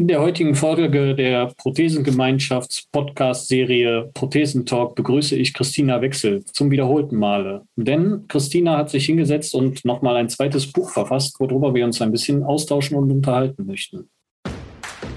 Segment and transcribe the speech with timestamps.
[0.00, 7.62] In der heutigen Folge der Prothesengemeinschafts-Podcast-Serie Prothesentalk begrüße ich Christina Wechsel zum wiederholten Male.
[7.74, 12.12] Denn Christina hat sich hingesetzt und nochmal ein zweites Buch verfasst, worüber wir uns ein
[12.12, 14.08] bisschen austauschen und unterhalten möchten.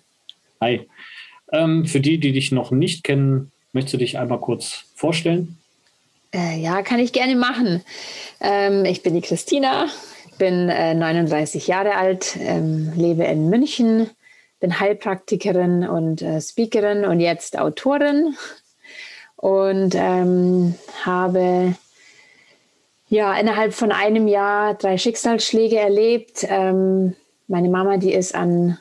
[0.61, 0.87] Hi.
[1.51, 5.57] Ähm, für die, die dich noch nicht kennen, möchtest du dich einmal kurz vorstellen?
[6.35, 7.83] Äh, ja, kann ich gerne machen.
[8.41, 9.87] Ähm, ich bin die Christina,
[10.39, 14.09] bin äh, 39 Jahre alt, ähm, lebe in München,
[14.59, 18.35] bin Heilpraktikerin und äh, Speakerin und jetzt Autorin
[19.35, 20.73] und ähm,
[21.05, 21.75] habe
[23.07, 26.45] ja innerhalb von einem Jahr drei Schicksalsschläge erlebt.
[26.49, 27.15] Ähm,
[27.47, 28.79] meine Mama, die ist an,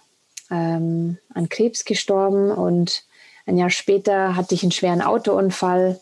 [0.51, 3.05] ähm, an Krebs gestorben und
[3.47, 6.01] ein Jahr später hatte ich einen schweren Autounfall,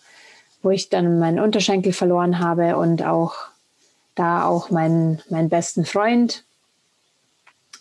[0.63, 3.37] wo ich dann meinen Unterschenkel verloren habe und auch
[4.17, 6.45] da auch meinen, meinen besten Freund.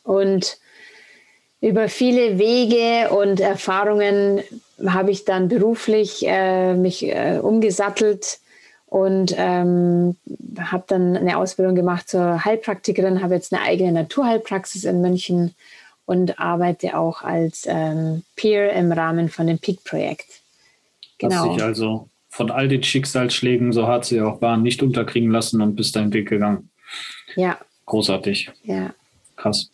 [0.03, 0.59] Und
[1.61, 4.41] über viele Wege und Erfahrungen
[4.85, 8.39] habe ich dann beruflich äh, mich äh, umgesattelt
[8.85, 10.15] und ähm,
[10.59, 15.55] habe dann eine Ausbildung gemacht zur Heilpraktikerin, habe jetzt eine eigene Naturheilpraxis in München
[16.05, 20.27] und arbeite auch als ähm, Peer im Rahmen von dem Peak-Projekt.
[21.17, 21.35] Genau.
[21.35, 25.61] Hast dich also von all den Schicksalsschlägen, so hart sie auch waren, nicht unterkriegen lassen
[25.61, 26.69] und bist deinen Weg gegangen.
[27.37, 27.57] Ja.
[27.85, 28.51] Großartig.
[28.63, 28.93] Ja.
[29.37, 29.71] Krass.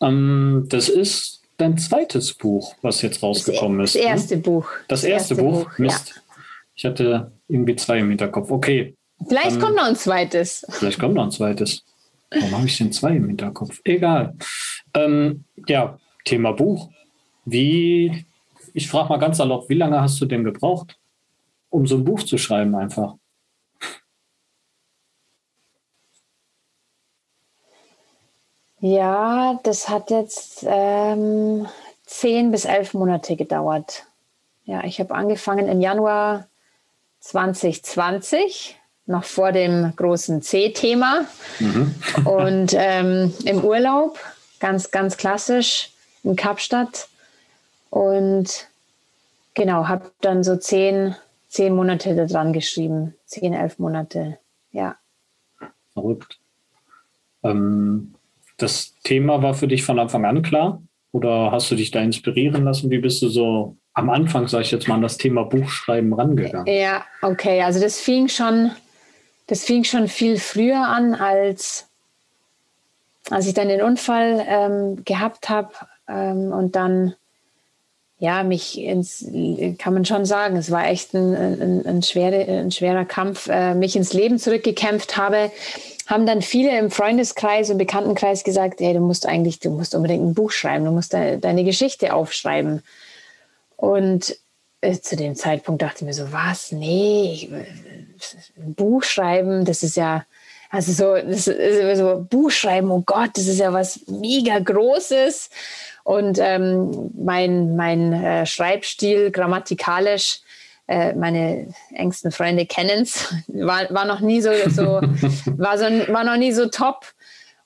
[0.00, 4.04] Ähm, das ist dein zweites Buch, was jetzt rausgekommen das, ist.
[4.04, 4.42] Das erste ne?
[4.42, 4.70] Buch.
[4.86, 5.64] Das, das erste, erste, Buch?
[5.64, 6.12] Buch Mist.
[6.14, 6.22] Ja.
[6.76, 8.48] Ich hatte irgendwie zwei im Hinterkopf.
[8.48, 8.94] Okay.
[9.26, 10.64] Vielleicht ähm, kommt noch ein zweites.
[10.68, 11.82] Vielleicht kommt noch ein zweites.
[12.30, 13.80] Warum habe ich denn zwei im Hinterkopf?
[13.82, 14.36] Egal.
[14.94, 16.90] Ähm, ja, Thema Buch.
[17.44, 18.24] Wie,
[18.72, 20.96] ich frage mal ganz salopp, wie lange hast du denn gebraucht?
[21.74, 23.16] Um so ein Buch zu schreiben einfach?
[28.78, 31.66] Ja, das hat jetzt ähm,
[32.06, 34.04] zehn bis elf Monate gedauert.
[34.66, 36.46] Ja, ich habe angefangen im Januar
[37.20, 41.24] 2020, noch vor dem großen C-Thema.
[41.58, 41.94] Mhm.
[42.24, 44.18] und ähm, im Urlaub,
[44.60, 45.90] ganz, ganz klassisch,
[46.22, 47.08] in Kapstadt.
[47.90, 48.68] Und
[49.54, 51.16] genau, habe dann so zehn,
[51.54, 53.14] zehn Monate da dran geschrieben.
[53.26, 54.38] Zehn, elf Monate,
[54.72, 54.96] ja.
[55.92, 56.40] Verrückt.
[57.44, 58.14] Ähm,
[58.56, 60.82] das Thema war für dich von Anfang an klar?
[61.12, 62.90] Oder hast du dich da inspirieren lassen?
[62.90, 66.66] Wie bist du so am Anfang, sage ich jetzt mal, an das Thema Buchschreiben rangegangen?
[66.66, 67.62] Ja, okay.
[67.62, 68.72] Also das fing schon,
[69.46, 71.88] das fing schon viel früher an, als,
[73.30, 75.70] als ich dann den Unfall ähm, gehabt habe
[76.08, 77.14] ähm, und dann
[78.18, 79.26] ja, mich ins,
[79.78, 83.74] kann man schon sagen, es war echt ein, ein, ein, schwere, ein schwerer Kampf, äh,
[83.74, 85.50] mich ins Leben zurückgekämpft habe,
[86.06, 90.24] haben dann viele im Freundeskreis und Bekanntenkreis gesagt, hey, du musst eigentlich, du musst unbedingt
[90.24, 92.82] ein Buch schreiben, du musst de, deine Geschichte aufschreiben.
[93.76, 94.36] Und
[94.80, 96.72] äh, zu dem Zeitpunkt dachte ich mir so, was?
[96.72, 97.52] Nee, ich,
[98.56, 100.24] ein Buch schreiben, das ist ja,
[100.70, 105.50] also so, das ist so Buch schreiben, oh Gott, das ist ja was mega Großes.
[106.04, 110.40] Und ähm, mein, mein äh, Schreibstil grammatikalisch,
[110.86, 114.84] äh, meine engsten Freunde kennen es, war, war noch nie so, so,
[115.56, 117.06] war, so war noch nie so top.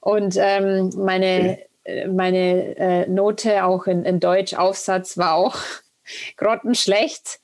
[0.01, 5.57] Und ähm, meine, äh, meine äh, Note auch in, in Deutsch, Aufsatz war auch
[6.37, 7.41] grottenschlecht.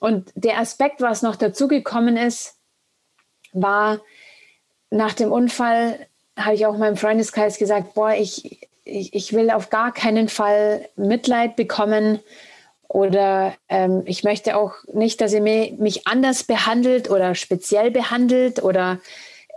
[0.00, 2.56] Und der Aspekt, was noch dazugekommen ist,
[3.52, 4.00] war
[4.90, 6.06] nach dem Unfall,
[6.38, 10.88] habe ich auch meinem Freundeskreis gesagt, boah, ich, ich, ich will auf gar keinen Fall
[10.96, 12.20] Mitleid bekommen
[12.88, 18.98] oder ähm, ich möchte auch nicht, dass ihr mich anders behandelt oder speziell behandelt oder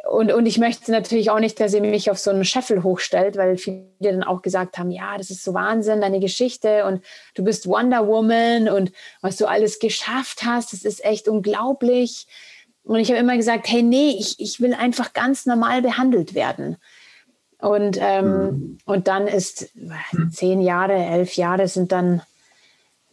[0.09, 3.37] und, und ich möchte natürlich auch nicht, dass ihr mich auf so einen Scheffel hochstellt,
[3.37, 7.01] weil viele dann auch gesagt haben, ja, das ist so Wahnsinn, deine Geschichte und
[7.35, 8.91] du bist Wonder Woman und
[9.21, 12.27] was du alles geschafft hast, das ist echt unglaublich.
[12.83, 16.75] Und ich habe immer gesagt, hey, nee, ich, ich will einfach ganz normal behandelt werden.
[17.63, 18.77] Und, ähm, mhm.
[18.83, 19.69] und dann ist
[20.31, 22.21] zehn Jahre, elf Jahre sind dann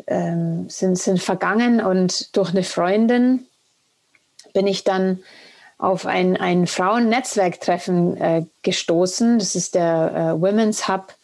[0.09, 3.47] ähm, sind, sind vergangen und durch eine Freundin
[4.53, 5.21] bin ich dann
[5.79, 9.39] auf ein, ein Frauen-Netzwerktreffen äh, gestoßen.
[9.39, 11.15] Das ist der äh, Women's Hub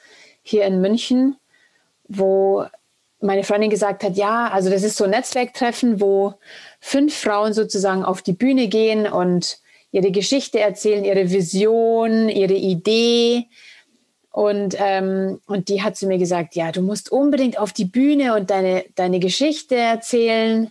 [0.43, 1.37] hier in München,
[2.07, 2.65] wo
[3.21, 6.35] meine Freundin gesagt hat, ja, also das ist so ein Netzwerktreffen, wo
[6.79, 9.59] fünf Frauen sozusagen auf die Bühne gehen und
[9.97, 13.47] ihre Geschichte erzählen, ihre Vision, ihre Idee.
[14.31, 18.35] Und, ähm, und die hat zu mir gesagt, ja, du musst unbedingt auf die Bühne
[18.35, 20.71] und deine, deine Geschichte erzählen.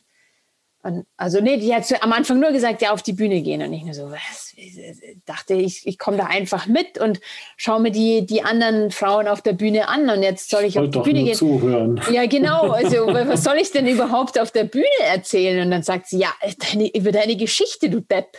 [0.83, 3.63] Und, also nee, die hat am Anfang nur gesagt, ja, auf die Bühne gehen.
[3.63, 4.53] Und ich nur so, was?
[4.55, 4.79] Ich
[5.25, 7.19] dachte, ich, ich komme da einfach mit und
[7.57, 10.07] schaue mir die, die anderen Frauen auf der Bühne an.
[10.07, 11.33] Und jetzt soll ich, ich auf die Bühne gehen.
[11.33, 11.99] Zuhören.
[12.11, 12.69] Ja, genau.
[12.69, 15.65] Also was soll ich denn überhaupt auf der Bühne erzählen?
[15.65, 18.37] Und dann sagt sie, ja, deine, über deine Geschichte, du Depp.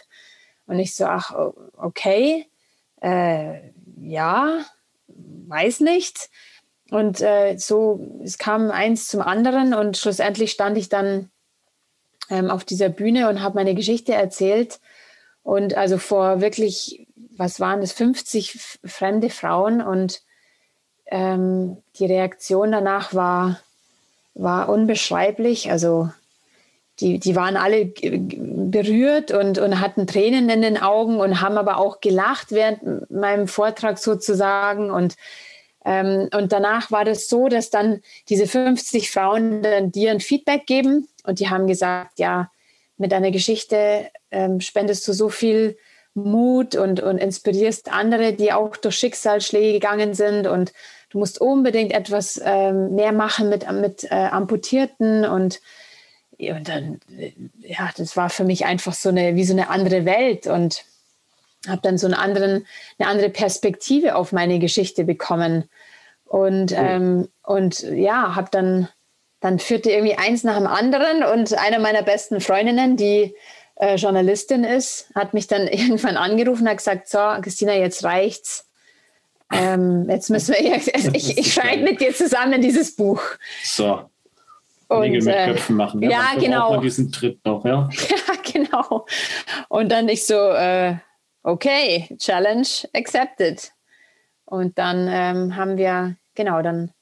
[0.67, 1.35] Und ich so, ach,
[1.77, 2.47] okay,
[3.01, 3.71] äh,
[4.01, 4.65] ja,
[5.09, 6.29] weiß nicht.
[6.91, 11.31] Und äh, so, es kam eins zum anderen und schlussendlich stand ich dann
[12.31, 14.81] ähm, auf dieser Bühne und habe meine Geschichte erzählt.
[15.43, 20.23] Und also vor wirklich, was waren das, 50 fremde Frauen und
[21.07, 23.61] ähm, die Reaktion danach war,
[24.35, 25.71] war unbeschreiblich.
[25.71, 26.11] Also
[27.01, 31.79] die, die waren alle berührt und, und hatten Tränen in den Augen und haben aber
[31.79, 34.91] auch gelacht während meinem Vortrag sozusagen.
[34.91, 35.17] Und,
[35.85, 40.67] ähm, und danach war das so, dass dann diese 50 Frauen dann dir ein Feedback
[40.67, 42.51] geben und die haben gesagt, ja,
[42.97, 45.77] mit deiner Geschichte ähm, spendest du so viel
[46.15, 50.73] Mut und, und inspirierst andere, die auch durch Schicksalsschläge gegangen sind und
[51.11, 55.61] du musst unbedingt etwas ähm, mehr machen mit, mit äh, Amputierten und
[56.39, 57.01] und dann,
[57.59, 60.85] ja, das war für mich einfach so eine, wie so eine andere Welt und
[61.67, 62.67] habe dann so einen anderen,
[62.99, 65.69] eine andere Perspektive auf meine Geschichte bekommen.
[66.25, 66.79] Und, cool.
[66.79, 68.89] ähm, und ja, habe dann,
[69.41, 73.35] dann führte irgendwie eins nach dem anderen und eine meiner besten Freundinnen, die
[73.77, 78.65] äh, Journalistin ist, hat mich dann irgendwann angerufen und hat gesagt, so, Christina, jetzt reicht's.
[79.53, 80.77] Ähm, jetzt müssen wir,
[81.15, 83.23] ich, ich schreibe mit dir zusammen dieses Buch.
[83.63, 84.11] So.
[84.89, 86.03] Und, Nägel mit äh, Köpfen machen.
[86.03, 86.71] Ja, ja genau.
[86.73, 87.89] Man diesen Tritt noch, ja.
[88.09, 89.07] ja, genau.
[89.69, 90.97] Und dann ich so, äh,
[91.43, 93.73] okay, Challenge accepted.
[94.45, 96.93] Und dann ähm, haben wir, genau, dann,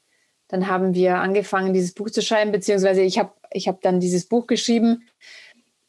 [0.47, 4.27] dann haben wir angefangen, dieses Buch zu schreiben, beziehungsweise ich habe ich hab dann dieses
[4.27, 5.07] Buch geschrieben.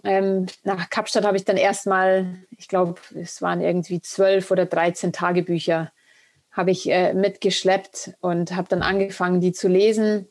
[0.04, 5.12] Ähm, nach Kapstadt habe ich dann erstmal, ich glaube, es waren irgendwie zwölf oder dreizehn
[5.12, 5.92] Tagebücher,
[6.52, 10.28] habe ich äh, mitgeschleppt und habe dann angefangen, die zu lesen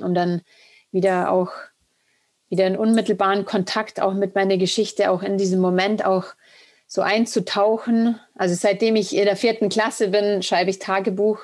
[0.00, 0.42] um dann
[0.90, 1.50] wieder auch
[2.48, 6.26] wieder in unmittelbaren Kontakt auch mit meiner Geschichte, auch in diesem Moment auch
[6.86, 8.20] so einzutauchen.
[8.34, 11.38] Also seitdem ich in der vierten Klasse bin, schreibe ich Tagebuch,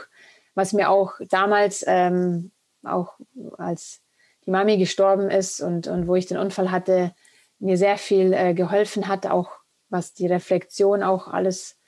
[0.55, 2.51] was mir auch damals, ähm,
[2.85, 3.15] auch
[3.57, 4.03] als
[4.45, 7.15] die Mami gestorben ist und, und wo ich den Unfall hatte,
[7.59, 9.51] mir sehr viel äh, geholfen hat, auch
[9.89, 11.79] was die Reflexion auch alles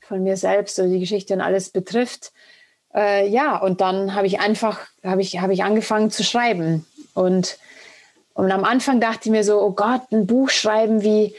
[0.00, 2.32] von mir selbst oder die Geschichte und alles betrifft
[2.96, 6.86] äh, ja, und dann habe ich einfach, habe ich, habe ich angefangen zu schreiben.
[7.14, 7.58] Und,
[8.34, 11.34] und am Anfang dachte ich mir so, oh Gott, ein Buch schreiben wie,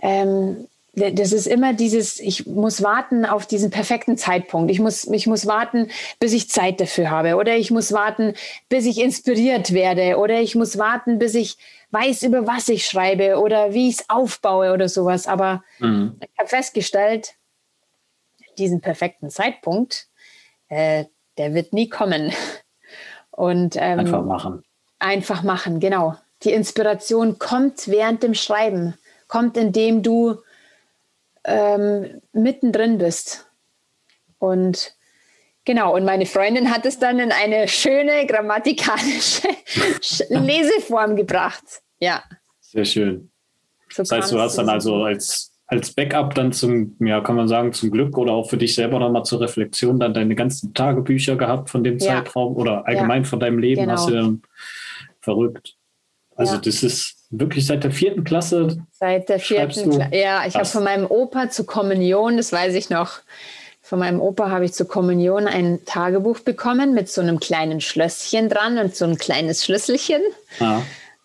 [0.00, 4.70] ähm, das ist immer dieses, ich muss warten auf diesen perfekten Zeitpunkt.
[4.70, 7.36] Ich muss, ich muss warten, bis ich Zeit dafür habe.
[7.36, 8.34] Oder ich muss warten,
[8.68, 10.18] bis ich inspiriert werde.
[10.18, 11.56] Oder ich muss warten, bis ich
[11.90, 15.26] weiß, über was ich schreibe oder wie ich es aufbaue oder sowas.
[15.26, 16.16] Aber mhm.
[16.20, 17.34] ich habe festgestellt,
[18.58, 20.07] diesen perfekten Zeitpunkt,
[20.68, 21.04] äh,
[21.36, 22.32] der wird nie kommen.
[23.30, 24.62] Und, ähm, einfach machen.
[24.98, 26.16] Einfach machen, genau.
[26.42, 28.94] Die Inspiration kommt während dem Schreiben,
[29.28, 30.40] kommt, indem du
[31.44, 33.46] ähm, mittendrin bist.
[34.38, 34.94] Und
[35.64, 39.48] genau, und meine Freundin hat es dann in eine schöne grammatikalische
[40.30, 41.64] Leseform gebracht.
[41.98, 42.22] Ja.
[42.60, 43.30] Sehr schön.
[43.90, 47.46] So das heißt, du hast dann also als als Backup dann zum, ja, kann man
[47.46, 51.36] sagen, zum Glück oder auch für dich selber nochmal zur Reflexion dann deine ganzen Tagebücher
[51.36, 52.06] gehabt von dem ja.
[52.06, 53.28] Zeitraum oder allgemein ja.
[53.28, 53.92] von deinem Leben genau.
[53.92, 54.42] hast du dann
[55.20, 55.74] verrückt.
[56.36, 56.60] Also ja.
[56.60, 58.78] das ist wirklich seit der vierten Klasse.
[58.92, 60.10] Seit der vierten Klasse.
[60.12, 63.20] Ja, ich habe von meinem Opa zur Kommunion, das weiß ich noch,
[63.82, 68.48] von meinem Opa habe ich zur Kommunion ein Tagebuch bekommen mit so einem kleinen Schlösschen
[68.48, 70.22] dran und so ein kleines Schlüsselchen.
[70.60, 70.82] Ja.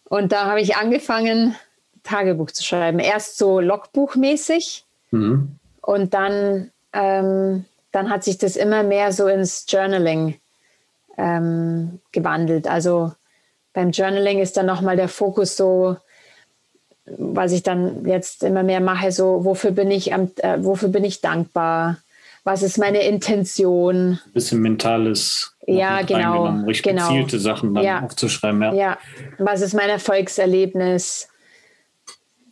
[0.10, 1.56] Und da habe ich angefangen,
[2.04, 3.00] Tagebuch zu schreiben.
[3.00, 5.56] Erst so Logbuchmäßig mhm.
[5.82, 10.40] und dann, ähm, dann hat sich das immer mehr so ins Journaling
[11.18, 12.68] ähm, gewandelt.
[12.68, 13.14] Also
[13.74, 15.98] beim Journaling ist dann nochmal der Fokus so,
[17.06, 21.04] was ich dann jetzt immer mehr mache, so wofür bin ich, am, äh, wofür bin
[21.04, 21.98] ich dankbar?
[22.46, 24.20] Was ist meine Intention?
[24.26, 25.56] Ein bisschen mentales.
[25.66, 26.48] Ja, genau.
[26.68, 27.08] Richtig genau.
[27.08, 28.02] gezielte Sachen dann ja.
[28.02, 28.62] aufzuschreiben.
[28.62, 28.74] Ja.
[28.74, 28.98] ja,
[29.38, 31.30] was ist mein Erfolgserlebnis?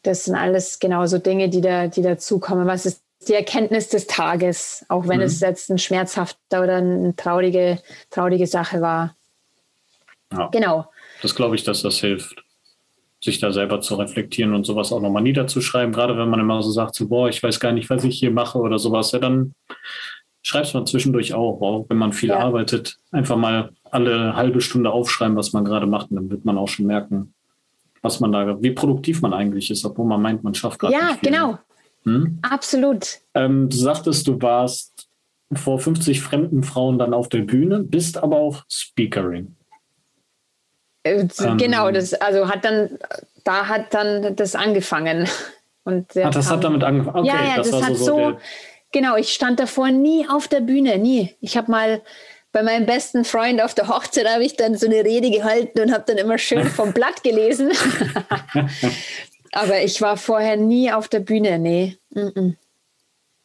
[0.04, 2.68] Das sind alles genauso Dinge, die da, die dazukommen.
[2.68, 5.26] Was ist die Erkenntnis des Tages, auch wenn mhm.
[5.26, 7.80] es jetzt ein schmerzhafter oder eine traurige,
[8.10, 9.16] traurige Sache war.
[10.32, 10.48] Ja.
[10.48, 10.88] Genau.
[11.22, 12.44] Das glaube ich, dass das hilft,
[13.22, 15.94] sich da selber zu reflektieren und sowas auch nochmal niederzuschreiben.
[15.94, 18.32] Gerade wenn man immer so sagt, so, boah, ich weiß gar nicht, was ich hier
[18.32, 19.54] mache oder sowas, ja, dann
[20.42, 22.40] schreibst man zwischendurch auch, auch wenn man viel ja.
[22.40, 26.10] arbeitet, einfach mal alle halbe Stunde aufschreiben, was man gerade macht.
[26.10, 27.36] Und dann wird man auch schon merken,
[28.02, 30.94] was man da, wie produktiv man eigentlich ist, obwohl man meint, man schafft gerade.
[30.94, 31.60] Ja, genau.
[32.04, 32.40] Hm?
[32.42, 33.20] Absolut.
[33.36, 35.08] Ähm, du sagtest, du warst
[35.54, 39.56] vor 50 fremden Frauen dann auf der Bühne, bist aber auch Speakerin.
[41.04, 41.28] Äh,
[41.58, 42.98] genau, ähm, das also hat dann,
[43.44, 45.28] da hat dann das angefangen.
[45.84, 47.20] Und Ach, das kam, hat damit angefangen.
[47.20, 48.38] Okay, ja, ja, das, das hat so, so
[48.92, 51.36] genau, ich stand davor nie auf der Bühne, nie.
[51.42, 52.02] Ich habe mal
[52.52, 55.94] bei meinem besten Freund auf der Hochzeit habe ich dann so eine Rede gehalten und
[55.94, 57.72] habe dann immer schön vom Blatt gelesen.
[59.54, 61.98] Aber ich war vorher nie auf der Bühne, nee.
[62.10, 62.56] Mm -mm.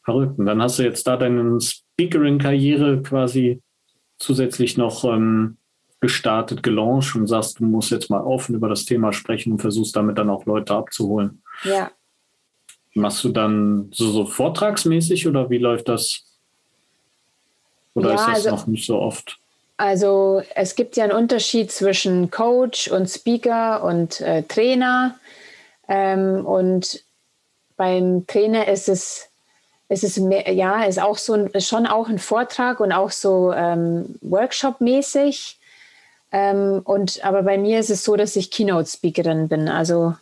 [0.03, 0.39] Verrückt.
[0.39, 3.61] Und dann hast du jetzt da deine Speakerin-Karriere quasi
[4.17, 5.57] zusätzlich noch ähm,
[5.99, 9.95] gestartet, gelauncht und sagst, du musst jetzt mal offen über das Thema sprechen und versuchst
[9.95, 11.41] damit dann auch Leute abzuholen.
[11.63, 11.91] Ja.
[12.93, 16.26] Machst du dann so, so vortragsmäßig oder wie läuft das?
[17.97, 19.39] Oder ja, ist das also, noch nicht so oft?
[19.77, 25.15] Also es gibt ja einen Unterschied zwischen Coach und Speaker und äh, Trainer.
[25.87, 27.03] Ähm, und
[27.75, 29.29] beim Trainer ist es,
[29.89, 33.51] ist es mehr, ja, ist auch so ein, schon auch ein Vortrag und auch so
[33.51, 35.57] ähm, Workshop-mäßig.
[36.31, 39.69] Ähm, und aber bei mir ist es so, dass ich Keynote-Speakerin bin.
[39.69, 40.15] Also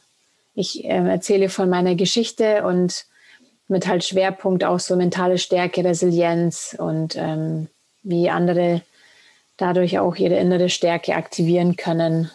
[0.53, 3.05] ich äh, erzähle von meiner Geschichte und
[3.67, 7.67] mit halt Schwerpunkt auch so mentale Stärke, Resilienz und ähm,
[8.03, 8.81] wie andere
[9.57, 12.29] dadurch auch ihre innere Stärke aktivieren können.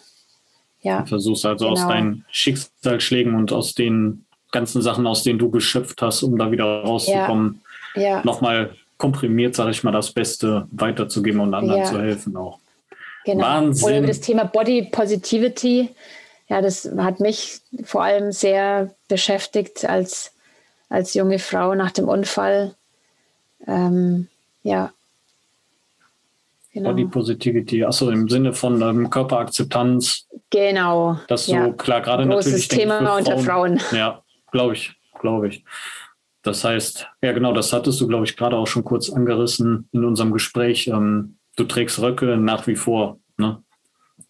[0.81, 1.01] Ja.
[1.01, 1.79] Du versuchst also genau.
[1.79, 6.51] aus deinen Schicksalsschlägen und aus den ganzen Sachen, aus denen du geschöpft hast, um da
[6.51, 7.61] wieder rauszukommen,
[7.95, 8.01] ja.
[8.01, 8.21] ja.
[8.23, 11.85] nochmal komprimiert, sage ich mal, das Beste weiterzugeben und anderen ja.
[11.85, 12.59] zu helfen auch.
[13.25, 13.43] Genau.
[13.43, 13.87] Wahnsinn.
[13.87, 15.89] Oder das Thema Body Positivity.
[16.49, 20.30] Ja, das hat mich vor allem sehr beschäftigt als,
[20.91, 22.75] als junge Frau nach dem Unfall.
[23.65, 24.27] Ähm,
[24.63, 24.91] ja,
[26.73, 26.91] Genau.
[26.91, 30.29] Body Positivity, achso, im Sinne von ähm, Körperakzeptanz.
[30.51, 31.19] Genau.
[31.27, 31.69] Das so, ja.
[31.71, 32.69] klar, gerade natürlich.
[32.69, 33.81] Thema Frauen, unter Frauen.
[33.91, 35.65] Ja, glaube ich, glaube ich.
[36.43, 40.05] Das heißt, ja genau, das hattest du, glaube ich, gerade auch schon kurz angerissen in
[40.05, 40.87] unserem Gespräch.
[40.87, 43.61] Ähm, du trägst Röcke nach wie vor, ne?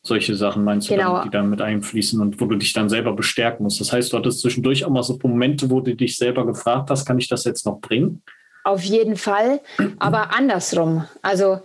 [0.04, 1.16] Solche Sachen meinst du, genau.
[1.16, 3.80] dann, die dann mit einfließen und wo du dich dann selber bestärken musst.
[3.80, 7.06] Das heißt, du hattest zwischendurch auch mal so Momente, wo du dich selber gefragt hast,
[7.06, 8.24] kann ich das jetzt noch bringen?
[8.64, 9.62] Auf jeden Fall,
[10.00, 11.06] aber andersrum.
[11.22, 11.62] Also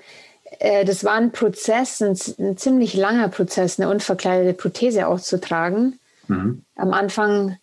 [0.59, 5.99] äh, das war ein Prozess, ein, ein, ziemlich langer Prozess, eine unverkleidete Prothese auszutragen.
[6.29, 6.63] Mhm.
[6.77, 7.59] Am Anfang,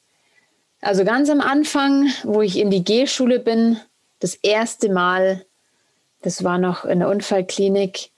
[0.82, 3.78] also ganz am Anfang, wo ich in die Gehschule bin,
[4.20, 5.46] das erste Mal,
[6.22, 8.10] das war noch in der Unfallklinik,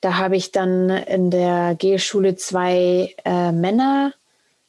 [0.00, 4.12] da habe ich dann in der Gehschule zwei äh, Männer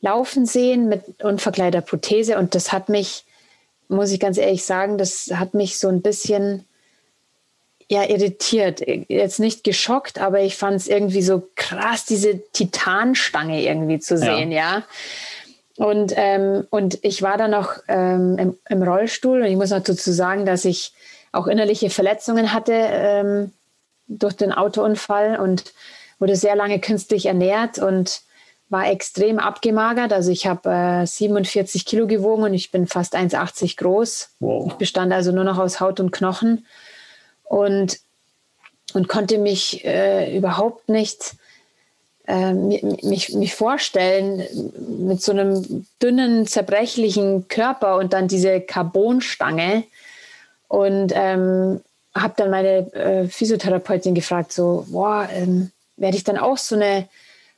[0.01, 3.25] laufen sehen mit unverkleideter Prothese und das hat mich,
[3.87, 6.65] muss ich ganz ehrlich sagen, das hat mich so ein bisschen
[7.89, 8.81] ja irritiert.
[9.07, 14.51] Jetzt nicht geschockt, aber ich fand es irgendwie so krass, diese Titanstange irgendwie zu sehen,
[14.51, 14.77] ja.
[14.77, 14.83] ja.
[15.85, 19.81] Und, ähm, und ich war dann noch ähm, im, im, Rollstuhl und ich muss noch
[19.81, 20.91] dazu sagen, dass ich
[21.31, 23.51] auch innerliche Verletzungen hatte ähm,
[24.09, 25.73] durch den Autounfall und
[26.19, 28.21] wurde sehr lange künstlich ernährt und
[28.67, 30.11] war extrem abgemagert.
[30.11, 34.29] Also ich habe äh, 47 Kilo gewogen und ich bin fast 1,80 groß.
[34.39, 34.67] Wow.
[34.67, 36.65] Ich bestand also nur noch aus Haut und Knochen
[37.43, 37.99] und,
[38.93, 41.35] und konnte mich äh, überhaupt nicht
[42.27, 44.43] äh, mich, mich vorstellen
[44.99, 49.83] mit so einem dünnen, zerbrechlichen Körper und dann diese Carbonstange.
[50.67, 51.81] Und ähm,
[52.21, 57.07] habe dann meine äh, Physiotherapeutin gefragt, so, boah, ähm, werde ich dann auch so eine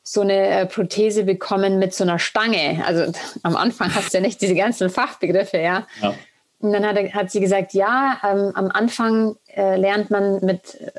[0.04, 2.84] so eine äh, Prothese bekommen mit so einer Stange.
[2.86, 3.12] Also
[3.44, 5.88] am Anfang hast du ja nicht diese ganzen Fachbegriffe, ja.
[6.02, 6.14] ja.
[6.60, 10.80] Und dann hat, er, hat sie gesagt, ja, ähm, am Anfang äh, lernt man mit
[10.80, 10.92] äh,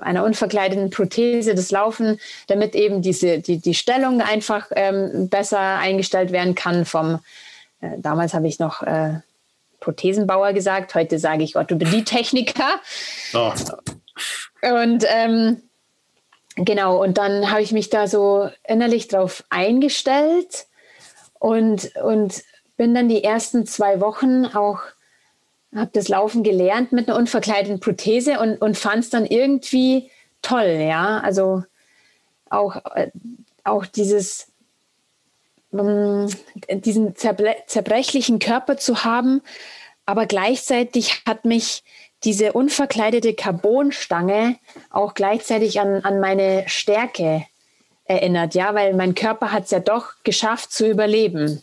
[0.00, 6.32] einer unverkleideten Prothese das Laufen, damit eben diese, die, die Stellung einfach ähm, besser eingestellt
[6.32, 7.20] werden kann vom,
[7.80, 9.14] äh, damals habe ich noch äh,
[9.84, 12.80] Prothesenbauer gesagt, heute sage ich Orthopädietechniker.
[13.34, 13.52] Oh.
[14.62, 15.62] Und ähm,
[16.56, 20.66] genau, und dann habe ich mich da so innerlich drauf eingestellt
[21.38, 22.42] und, und
[22.76, 24.80] bin dann die ersten zwei Wochen auch,
[25.74, 30.10] habe das Laufen gelernt mit einer unverkleideten Prothese und, und fand es dann irgendwie
[30.40, 31.20] toll, ja.
[31.20, 31.64] Also
[32.48, 33.10] auch, äh,
[33.64, 34.48] auch dieses,
[36.70, 39.42] diesen zerbrechlichen Körper zu haben,
[40.06, 41.82] aber gleichzeitig hat mich
[42.24, 44.56] diese unverkleidete Carbonstange
[44.90, 47.44] auch gleichzeitig an, an meine Stärke
[48.04, 51.62] erinnert, ja, weil mein Körper hat es ja doch geschafft zu überleben.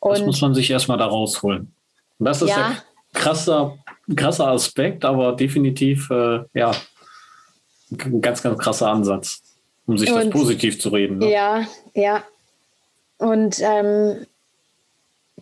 [0.00, 1.72] Und das muss man sich erstmal da rausholen.
[2.18, 2.76] Das ist ja, ein
[3.12, 3.78] krasser,
[4.14, 6.72] krasser Aspekt, aber definitiv äh, ja,
[7.90, 9.42] ein ganz, ganz krasser Ansatz,
[9.86, 11.18] um sich und, das positiv zu reden.
[11.18, 11.30] Ne?
[11.30, 12.22] Ja, ja.
[13.18, 14.26] Und ähm,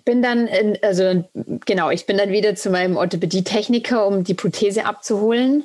[0.05, 1.25] bin dann, in, also
[1.67, 5.65] genau, ich bin dann wieder zu meinem Orthopädie-Techniker, um die Prothese abzuholen,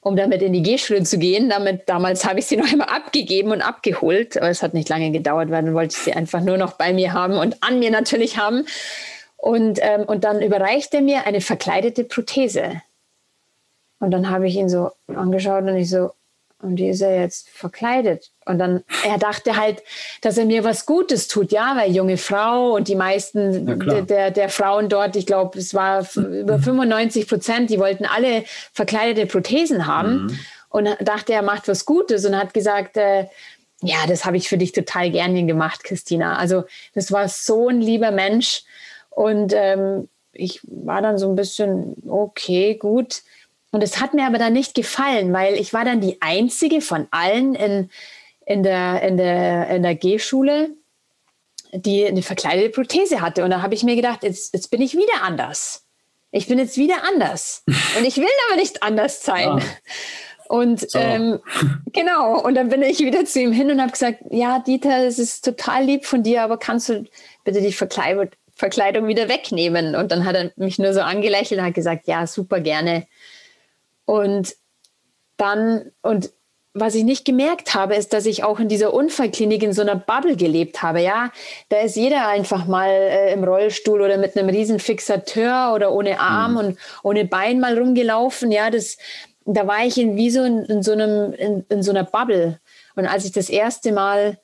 [0.00, 1.48] um damit in die Gehschule zu gehen.
[1.48, 5.10] Damit, damals habe ich sie noch einmal abgegeben und abgeholt, aber es hat nicht lange
[5.10, 7.90] gedauert, weil dann wollte ich sie einfach nur noch bei mir haben und an mir
[7.90, 8.66] natürlich haben.
[9.36, 12.82] Und, ähm, und dann überreicht er mir eine verkleidete Prothese.
[14.00, 16.10] Und dann habe ich ihn so angeschaut und ich so,
[16.60, 18.32] und die ist er jetzt verkleidet.
[18.44, 19.82] Und dann, er dachte halt,
[20.22, 24.30] dass er mir was Gutes tut, ja, weil junge Frau und die meisten ja, der,
[24.32, 29.86] der Frauen dort, ich glaube, es war über 95 Prozent, die wollten alle verkleidete Prothesen
[29.86, 30.24] haben.
[30.24, 30.38] Mhm.
[30.70, 33.26] Und dachte, er macht was Gutes und hat gesagt, äh,
[33.80, 36.36] ja, das habe ich für dich total gerne gemacht, Christina.
[36.36, 38.64] Also das war so ein lieber Mensch.
[39.08, 43.22] Und ähm, ich war dann so ein bisschen, okay, gut
[43.70, 47.06] und es hat mir aber dann nicht gefallen, weil ich war dann die einzige von
[47.10, 47.90] allen in,
[48.46, 50.70] in der, in der, in der G-Schule,
[51.72, 53.44] die eine verkleidete Prothese hatte.
[53.44, 55.84] Und da habe ich mir gedacht, jetzt, jetzt bin ich wieder anders.
[56.30, 57.62] Ich bin jetzt wieder anders.
[57.98, 59.58] Und ich will aber nicht anders sein.
[59.58, 59.64] Ja.
[60.48, 60.98] Und so.
[60.98, 61.40] ähm,
[61.92, 65.18] genau, und dann bin ich wieder zu ihm hin und habe gesagt, ja, Dieter, es
[65.18, 67.04] ist total lieb von dir, aber kannst du
[67.44, 69.94] bitte die Verkleidung wieder wegnehmen?
[69.94, 73.06] Und dann hat er mich nur so angelächelt und hat gesagt, ja, super gerne.
[74.08, 74.56] Und
[75.36, 76.30] dann, und
[76.72, 79.96] was ich nicht gemerkt habe, ist, dass ich auch in dieser Unfallklinik in so einer
[79.96, 81.02] Bubble gelebt habe.
[81.02, 81.30] Ja,
[81.68, 86.20] da ist jeder einfach mal äh, im Rollstuhl oder mit einem riesen Fixateur oder ohne
[86.20, 86.58] Arm mhm.
[86.58, 88.50] und ohne Bein mal rumgelaufen.
[88.50, 88.96] Ja, das,
[89.44, 92.60] da war ich in, wie so in, in so einem, in, in, so einer Bubble.
[92.96, 94.38] Und als ich das erste Mal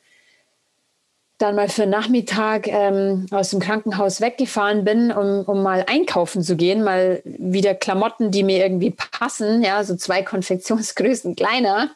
[1.45, 6.57] dann mal für Nachmittag ähm, aus dem Krankenhaus weggefahren bin, um, um mal einkaufen zu
[6.57, 11.91] gehen, mal wieder Klamotten, die mir irgendwie passen, ja, so zwei Konfektionsgrößen kleiner.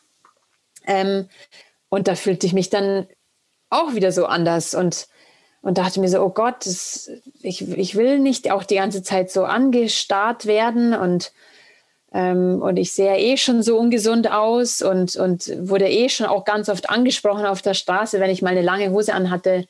[0.87, 1.29] Ähm,
[1.89, 3.07] und da fühlte ich mich dann
[3.71, 5.09] auch wieder so anders und,
[5.63, 9.31] und dachte mir so, oh Gott, das, ich, ich will nicht auch die ganze Zeit
[9.31, 11.33] so angestarrt werden und
[12.13, 16.45] ähm, und ich sehe eh schon so ungesund aus und, und wurde eh schon auch
[16.45, 19.67] ganz oft angesprochen auf der Straße, wenn ich mal eine lange Hose anhatte,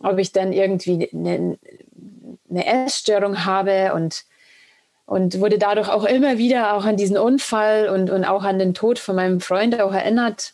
[0.00, 1.58] ob ich dann irgendwie eine,
[2.50, 4.24] eine Essstörung habe und,
[5.06, 8.74] und wurde dadurch auch immer wieder auch an diesen Unfall und, und auch an den
[8.74, 10.52] Tod von meinem Freund auch erinnert.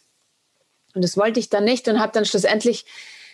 [0.95, 2.85] Und das wollte ich dann nicht und habe dann schlussendlich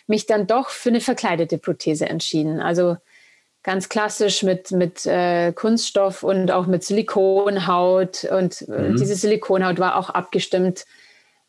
[0.07, 2.59] mich dann doch für eine verkleidete Prothese entschieden.
[2.59, 2.97] Also
[3.67, 8.23] ganz klassisch mit, mit äh, Kunststoff und auch mit Silikonhaut.
[8.23, 8.95] Und äh, mhm.
[8.95, 10.85] diese Silikonhaut war auch abgestimmt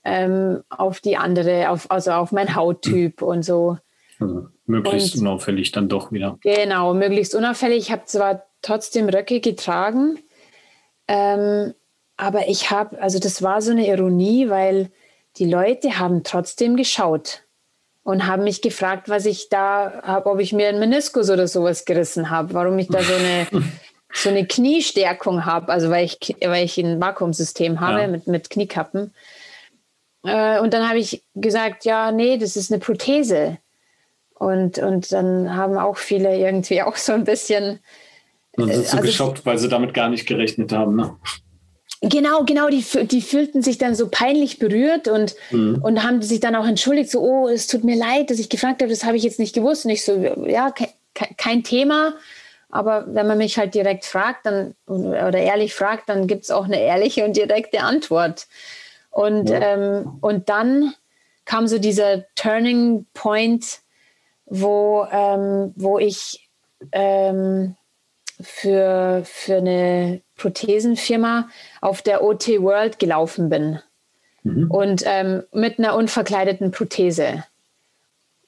[0.02, 3.28] ähm, auf die andere, auf, also auf meinen Hauttyp mhm.
[3.28, 3.78] und so.
[4.18, 6.38] Also möglichst und, unauffällig dann doch wieder.
[6.40, 7.78] Genau, möglichst unauffällig.
[7.85, 10.18] Ich habe zwar trotzdem Röcke getragen,
[11.07, 11.72] ähm,
[12.16, 14.90] aber ich habe, also das war so eine Ironie, weil
[15.37, 17.44] die Leute haben trotzdem geschaut
[18.09, 21.85] und haben mich gefragt, was ich da habe, ob ich mir einen Meniskus oder sowas
[21.85, 23.47] gerissen habe, warum ich da so eine,
[24.14, 28.07] so eine Kniestärkung habe, also weil ich, weil ich ein Vakuumsystem habe ja.
[28.07, 29.12] mit, mit Kniekappen.
[30.25, 33.59] Äh, und dann habe ich gesagt, ja, nee, das ist eine Prothese.
[34.33, 37.79] Und, und dann haben auch viele irgendwie auch so ein bisschen.
[38.55, 40.97] Dann sind sie also, geschockt, weil sie damit gar nicht gerechnet haben.
[40.97, 41.14] Ne?
[42.00, 45.80] Genau, genau, die, die fühlten sich dann so peinlich berührt und, mhm.
[45.82, 48.82] und haben sich dann auch entschuldigt, so, oh, es tut mir leid, dass ich gefragt
[48.82, 49.84] habe, das habe ich jetzt nicht gewusst.
[49.84, 50.88] Und ich so, ja, ke
[51.37, 52.14] kein Thema.
[52.70, 56.66] Aber wenn man mich halt direkt fragt dann, oder ehrlich fragt, dann gibt es auch
[56.66, 58.46] eine ehrliche und direkte Antwort.
[59.11, 59.74] Und, ja.
[59.74, 60.94] ähm, und dann
[61.44, 63.80] kam so dieser Turning Point,
[64.46, 66.48] wo, ähm, wo ich
[66.92, 67.74] ähm,
[68.40, 71.51] für, für eine Prothesenfirma
[71.83, 73.81] auf der OT World gelaufen bin.
[74.42, 74.70] Mhm.
[74.70, 77.44] Und ähm, mit einer unverkleideten Prothese.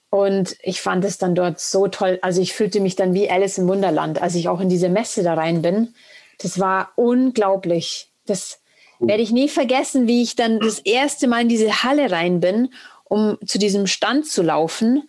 [0.09, 2.19] Und ich fand es dann dort so toll.
[2.23, 5.23] Also ich fühlte mich dann wie Alice im Wunderland, als ich auch in diese Messe
[5.23, 5.95] da rein bin.
[6.39, 8.11] Das war unglaublich.
[8.27, 8.61] Das
[8.99, 12.73] werde ich nie vergessen, wie ich dann das erste Mal in diese Halle rein bin,
[13.05, 15.05] um zu diesem Stand zu laufen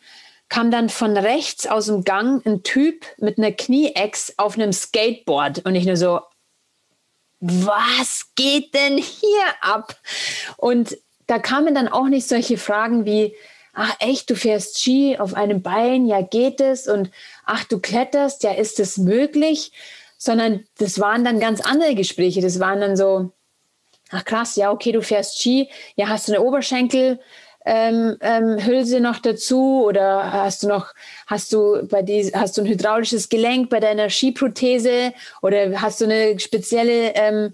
[0.51, 5.65] kam dann von rechts aus dem Gang ein Typ mit einer Knieex auf einem Skateboard
[5.65, 6.19] und ich nur so,
[7.41, 9.97] was geht denn hier ab?
[10.57, 13.35] Und da kamen dann auch nicht solche Fragen wie,
[13.73, 17.09] ach echt, du fährst Ski auf einem Bein, ja geht es und
[17.45, 19.71] ach, du kletterst, ja ist es möglich,
[20.17, 22.41] sondern das waren dann ganz andere Gespräche.
[22.41, 23.31] Das waren dann so,
[24.11, 27.19] ach krass, ja okay, du fährst Ski, ja hast du eine Oberschenkel,
[27.65, 30.93] ähm, ähm, Hülse noch dazu oder hast du noch
[31.27, 36.05] hast du bei die, hast du ein hydraulisches Gelenk bei deiner Skiprothese oder hast du
[36.05, 37.53] eine spezielle ähm,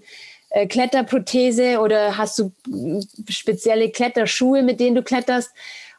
[0.50, 2.52] äh, Kletterprothese oder hast du
[3.28, 5.50] spezielle Kletterschuhe, mit denen du kletterst?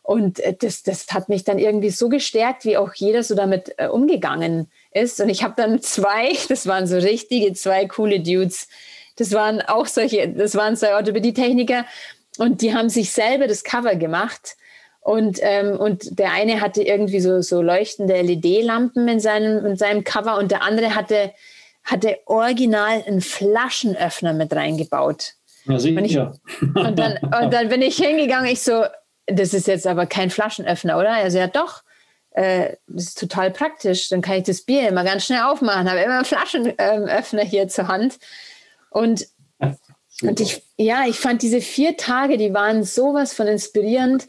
[0.01, 3.75] Und äh, das, das hat mich dann irgendwie so gestärkt, wie auch jeder so damit
[3.77, 5.21] äh, umgegangen ist.
[5.21, 8.67] Und ich habe dann zwei, das waren so richtige zwei coole Dudes.
[9.17, 11.85] Das waren auch solche, das waren zwei Orthopädie-Techniker
[12.39, 14.55] und die haben sich selber das Cover gemacht.
[15.01, 20.03] Und, ähm, und der eine hatte irgendwie so, so leuchtende LED-Lampen in seinem, in seinem
[20.03, 21.33] Cover und der andere hatte,
[21.83, 25.33] hatte original einen Flaschenöffner mit reingebaut.
[25.65, 28.83] Ja, und, ich, und, dann, und dann bin ich hingegangen, ich so,
[29.27, 31.09] das ist jetzt aber kein Flaschenöffner, oder?
[31.09, 31.83] Er so, ja doch,
[32.31, 36.01] äh, das ist total praktisch, dann kann ich das Bier immer ganz schnell aufmachen, habe
[36.01, 38.19] immer einen Flaschenöffner hier zur Hand.
[38.89, 39.27] Und
[40.21, 44.27] und ich, ja, ich fand diese vier Tage, die waren sowas von inspirierend,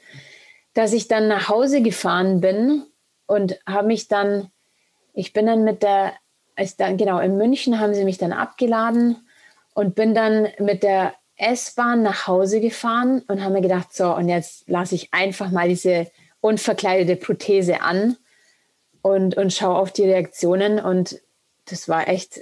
[0.75, 2.85] dass ich dann nach Hause gefahren bin
[3.27, 4.51] und habe mich dann,
[5.15, 6.13] ich bin dann mit der,
[6.55, 9.17] als dann, genau, in München haben sie mich dann abgeladen
[9.75, 14.29] und bin dann mit der S-Bahn nach Hause gefahren und habe mir gedacht, so, und
[14.29, 18.17] jetzt lasse ich einfach mal diese unverkleidete Prothese an
[19.03, 20.79] und, und schaue auf die Reaktionen.
[20.79, 21.21] Und
[21.65, 22.41] das war echt,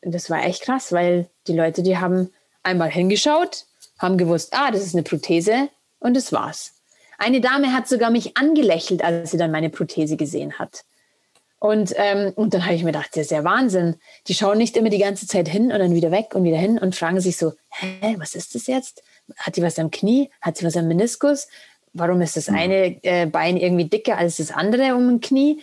[0.00, 2.30] das war echt krass, weil die Leute, die haben
[2.62, 3.66] einmal hingeschaut,
[3.98, 5.68] haben gewusst, ah, das ist eine Prothese
[5.98, 6.74] und das war's.
[7.18, 10.84] Eine Dame hat sogar mich angelächelt, als sie dann meine Prothese gesehen hat.
[11.58, 13.96] Und, ähm, und dann habe ich mir gedacht, das ist ja Wahnsinn.
[14.26, 16.78] Die schauen nicht immer die ganze Zeit hin und dann wieder weg und wieder hin
[16.78, 19.02] und fragen sich so, hä, was ist das jetzt?
[19.36, 20.30] Hat sie was am Knie?
[20.40, 21.48] Hat sie was am Meniskus?
[21.92, 22.54] Warum ist das hm.
[22.54, 25.60] eine äh, Bein irgendwie dicker als das andere um ein Knie?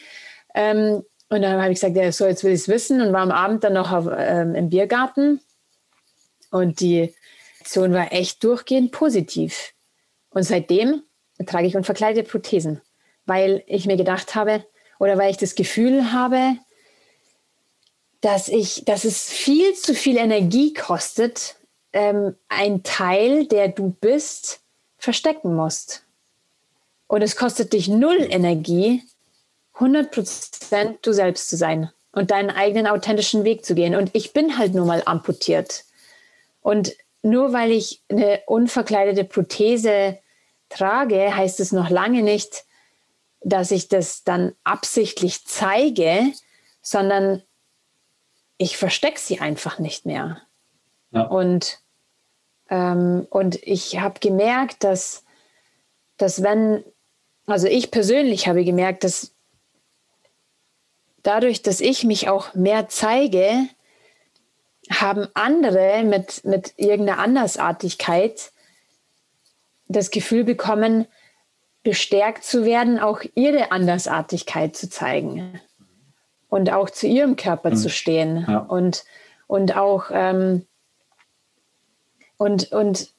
[0.54, 3.22] Ähm, und dann habe ich gesagt, ja, so, jetzt will ich es wissen und war
[3.22, 5.42] am Abend dann noch auf, ähm, im Biergarten
[6.52, 7.14] und die
[7.68, 9.74] Reaktion war echt durchgehend positiv.
[10.30, 11.04] Und seitdem
[11.46, 12.82] trage ich unverkleidete Prothesen,
[13.26, 14.66] weil ich mir gedacht habe
[15.00, 16.58] oder weil ich das Gefühl habe,
[18.22, 21.56] dass, ich, dass es viel zu viel Energie kostet,
[21.92, 24.62] ähm, ein Teil, der du bist,
[24.98, 26.06] verstecken musst.
[27.08, 29.04] Und es kostet dich null Energie,
[29.76, 33.94] 100% du selbst zu sein und deinen eigenen authentischen Weg zu gehen.
[33.94, 35.84] Und ich bin halt nur mal amputiert.
[36.68, 40.20] Und nur weil ich eine unverkleidete Prothese
[40.68, 42.66] trage, heißt es noch lange nicht,
[43.40, 46.34] dass ich das dann absichtlich zeige,
[46.82, 47.42] sondern
[48.58, 50.42] ich verstecke sie einfach nicht mehr.
[51.12, 51.22] Ja.
[51.28, 51.80] Und,
[52.70, 55.24] ähm, und ich habe gemerkt, dass,
[56.18, 56.84] dass wenn,
[57.46, 59.34] also ich persönlich habe gemerkt, dass
[61.24, 63.70] dadurch, dass ich mich auch mehr zeige,
[64.90, 68.52] haben andere mit, mit irgendeiner Andersartigkeit
[69.88, 71.06] das Gefühl bekommen,
[71.84, 75.62] bestärkt zu werden, auch ihre Andersartigkeit zu zeigen
[76.50, 77.76] und auch zu ihrem Körper mhm.
[77.78, 78.60] zu stehen ja.
[78.60, 79.06] und,
[79.48, 80.66] und auch ähm,
[82.38, 83.10] und, und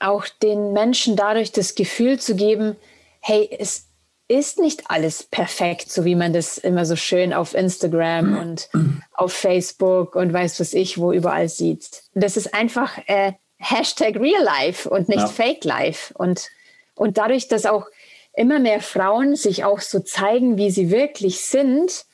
[0.00, 2.76] auch den Menschen dadurch das Gefühl zu geben,
[3.20, 3.87] hey, es
[4.28, 8.68] ist nicht alles perfekt, so wie man das immer so schön auf Instagram und
[9.12, 12.02] auf Facebook und weiß was ich, wo überall sieht.
[12.14, 15.26] das ist einfach äh, Hashtag Real Life und nicht ja.
[15.26, 16.14] Fake Life.
[16.14, 16.48] Und,
[16.94, 17.86] und dadurch, dass auch
[18.34, 22.04] immer mehr Frauen sich auch so zeigen, wie sie wirklich sind,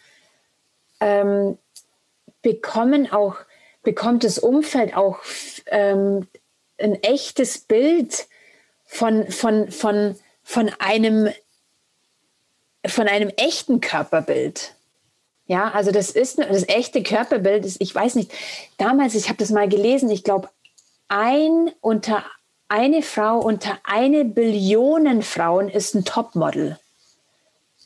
[1.01, 1.59] ähm,
[2.41, 3.37] bekommen auch,
[3.83, 5.19] bekommt das Umfeld auch
[5.67, 6.27] ähm,
[6.79, 8.27] ein echtes Bild
[8.87, 11.29] von, von, von, von einem
[12.87, 14.75] von einem echten Körperbild.
[15.47, 18.33] Ja, also das ist das echte Körperbild ist, ich weiß nicht,
[18.79, 20.49] damals, ich habe das mal gelesen, ich glaube,
[21.09, 22.25] ein unter
[22.69, 26.79] eine Frau unter eine Billion Frauen ist ein Topmodel.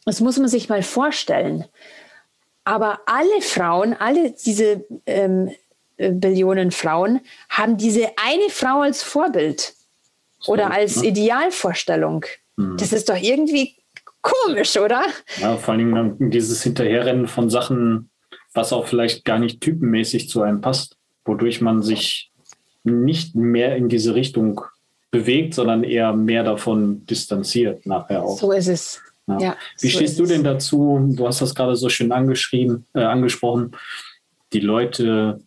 [0.05, 1.65] Das muss man sich mal vorstellen.
[2.65, 5.51] Aber alle Frauen, alle diese ähm,
[5.97, 9.75] Billionen Frauen haben diese eine Frau als Vorbild
[10.47, 12.25] oder als Idealvorstellung.
[12.57, 12.77] Mhm.
[12.77, 13.75] Das ist doch irgendwie
[14.29, 15.03] Komisch, oder?
[15.41, 18.11] Ja, vor allem dieses Hinterherrennen von Sachen,
[18.55, 22.31] was auch vielleicht gar nicht typenmäßig zu einem passt, wodurch man sich
[22.85, 24.61] nicht mehr in diese Richtung
[25.11, 28.39] bewegt, sondern eher mehr davon distanziert nachher auch.
[28.39, 29.01] So ist es.
[29.27, 29.39] Ja.
[29.39, 31.13] ja Wie so stehst du denn dazu?
[31.15, 33.73] Du hast das gerade so schön angeschrieben, äh, angesprochen.
[34.53, 35.41] Die Leute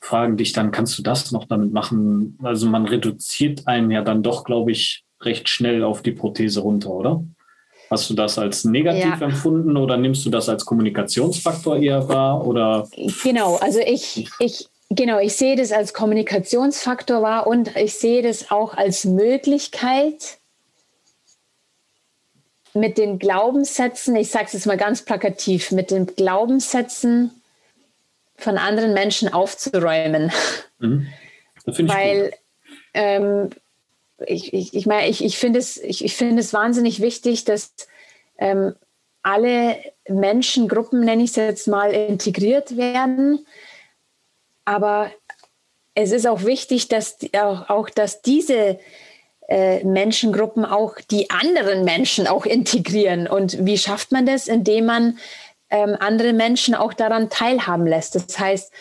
[0.00, 2.38] fragen dich dann, kannst du das noch damit machen?
[2.42, 6.90] Also man reduziert einen ja dann doch, glaube ich, recht schnell auf die Prothese runter,
[6.90, 7.24] oder?
[7.90, 9.26] Hast du das als negativ ja.
[9.26, 12.46] empfunden oder nimmst du das als Kommunikationsfaktor eher wahr?
[12.46, 12.88] Oder?
[13.22, 18.50] Genau, also ich, ich, genau, ich sehe das als Kommunikationsfaktor wahr und ich sehe das
[18.50, 20.38] auch als Möglichkeit,
[22.76, 27.30] mit den Glaubenssätzen, ich sage es jetzt mal ganz plakativ, mit den Glaubenssätzen
[28.36, 30.30] von anderen Menschen aufzuräumen.
[30.78, 31.06] Mhm.
[31.64, 32.32] Weil
[32.94, 33.50] ähm,
[34.24, 37.74] ich, ich, ich meine, ich, ich finde es, ich, ich find es wahnsinnig wichtig, dass
[38.38, 38.74] ähm,
[39.22, 39.76] alle
[40.08, 43.44] Menschengruppen, nenne ich es jetzt mal, integriert werden.
[44.64, 45.10] Aber
[45.94, 48.78] es ist auch wichtig, dass auch, auch dass diese
[49.48, 53.26] äh, Menschengruppen auch die anderen Menschen auch integrieren.
[53.26, 54.48] Und wie schafft man das?
[54.48, 55.18] Indem man
[55.70, 58.14] ähm, andere Menschen auch daran teilhaben lässt.
[58.14, 58.72] Das heißt,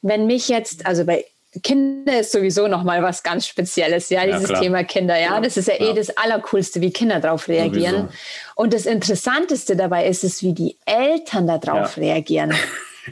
[0.00, 1.24] wenn mich jetzt, also bei
[1.62, 5.56] Kinder ist sowieso noch mal was ganz Spezielles, ja, dieses ja, Thema Kinder, ja, das
[5.58, 7.94] ist ja, ja, eh das Allercoolste, wie Kinder darauf reagieren.
[7.94, 8.14] Sowieso.
[8.56, 12.02] Und das Interessanteste dabei ist es, wie die Eltern darauf ja.
[12.02, 12.54] reagieren.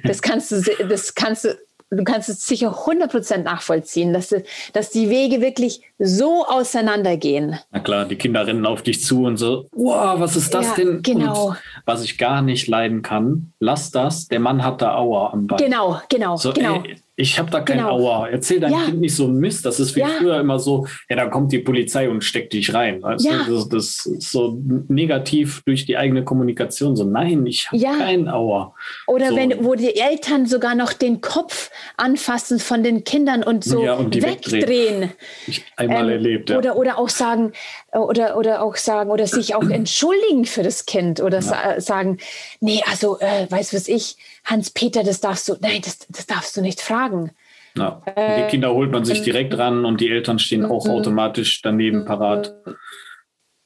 [0.05, 1.59] Das kannst du, das kannst du
[1.90, 4.35] du kannst es sicher 100% nachvollziehen, dass,
[4.72, 7.58] dass die Wege wirklich so auseinandergehen.
[7.70, 10.74] Na klar, die Kinder rennen auf dich zu und so, wow, was ist das ja,
[10.76, 11.02] denn?
[11.02, 11.48] Genau.
[11.48, 15.46] Und was ich gar nicht leiden kann, lass das, der Mann hat da Aua am
[15.46, 15.58] Bein.
[15.58, 16.82] Genau, genau, so, genau.
[16.82, 17.90] Ey, ich habe da kein genau.
[17.90, 18.28] Aua.
[18.28, 18.84] Erzähl deinem ja.
[18.86, 19.66] Kind nicht so einen Mist.
[19.66, 20.08] Das ist wie ja.
[20.08, 23.02] früher immer so, ja, da kommt die Polizei und steckt dich rein.
[23.02, 23.44] Weißt ja.
[23.46, 24.58] das, das, ist so
[24.88, 26.96] negativ durch die eigene Kommunikation.
[26.96, 27.96] So, nein, ich habe ja.
[27.96, 28.74] kein Aua.
[29.06, 29.36] Oder so.
[29.36, 33.94] wenn, wo die Eltern sogar noch den Kopf anfassen von den Kindern und so ja,
[33.94, 34.62] und wegdrehen.
[34.62, 35.12] wegdrehen.
[35.46, 36.59] Ich einmal ähm, erlebt, ja.
[36.59, 37.53] Oder, oder auch sagen,
[37.92, 42.18] oder, oder auch sagen, oder sich auch entschuldigen für das Kind oder sa sagen,
[42.61, 46.57] nee, also, äh, weißt du was ich, Hans-Peter, das darfst du, nein, das, das darfst
[46.57, 47.33] du nicht fragen.
[47.76, 48.03] Ja.
[48.16, 50.90] die Kinder holt man sich ähm, direkt ran und die Eltern stehen auch mhm.
[50.90, 52.55] automatisch daneben parat.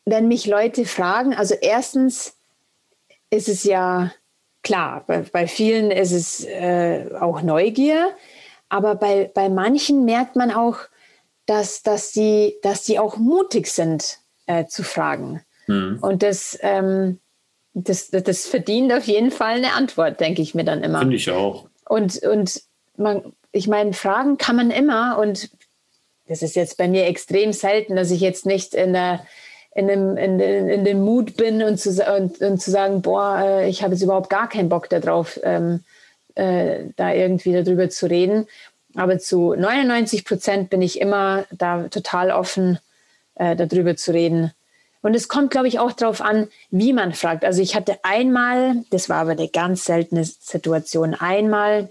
[0.05, 2.37] Wenn mich Leute fragen, also erstens
[3.31, 4.13] ist es ja
[4.63, 8.11] klar, bei, bei vielen ist es äh, auch Neugier,
[8.69, 10.79] aber bei, bei manchen merkt man auch,
[11.47, 15.43] dass, dass, die, dass die auch mutig sind äh, zu fragen.
[15.67, 15.99] Mhm.
[16.01, 17.19] Und das, ähm,
[17.75, 21.01] das, das verdient auf jeden Fall eine Antwort, denke ich mir dann immer.
[21.01, 21.67] Finde ich auch.
[21.89, 22.63] Und, und
[22.97, 25.51] man, ich meine, fragen kann man immer und
[26.27, 29.27] das ist jetzt bei mir extrem selten, dass ich jetzt nicht in der
[29.75, 33.41] in dem, in, in, in dem Mut bin und zu, und, und zu sagen, boah,
[33.45, 35.81] äh, ich habe jetzt überhaupt gar keinen Bock darauf, ähm,
[36.37, 38.47] äh, da irgendwie darüber zu reden.
[38.95, 42.79] Aber zu 99 Prozent bin ich immer da total offen,
[43.35, 44.53] äh, darüber zu reden.
[45.03, 47.45] Und es kommt, glaube ich, auch darauf an, wie man fragt.
[47.45, 51.91] Also ich hatte einmal, das war aber eine ganz seltene Situation, einmal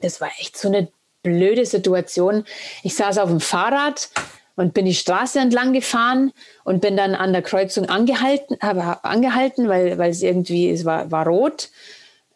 [0.00, 0.88] das war echt so eine
[1.22, 2.44] blöde Situation.
[2.82, 4.10] Ich saß auf dem Fahrrad
[4.56, 6.32] und bin die Straße entlang gefahren
[6.64, 11.10] und bin dann an der Kreuzung angehalten, habe angehalten, weil, weil es irgendwie, es war,
[11.10, 11.70] war rot.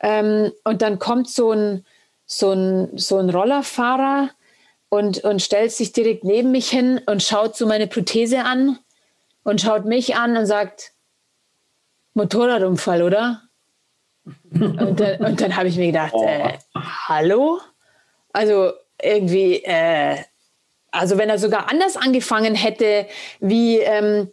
[0.00, 1.84] Ähm, und dann kommt so ein,
[2.38, 4.30] so ein, so ein Rollerfahrer
[4.88, 8.78] und, und stellt sich direkt neben mich hin und schaut so meine Prothese an
[9.42, 10.92] und schaut mich an und sagt,
[12.14, 13.42] Motorradunfall, oder?
[14.52, 16.24] Und dann, und dann habe ich mir gedacht, oh.
[16.24, 17.58] äh, hallo?
[18.32, 18.70] Also
[19.02, 20.16] irgendwie, äh,
[20.92, 23.08] also wenn er sogar anders angefangen hätte,
[23.40, 24.30] wie, ähm,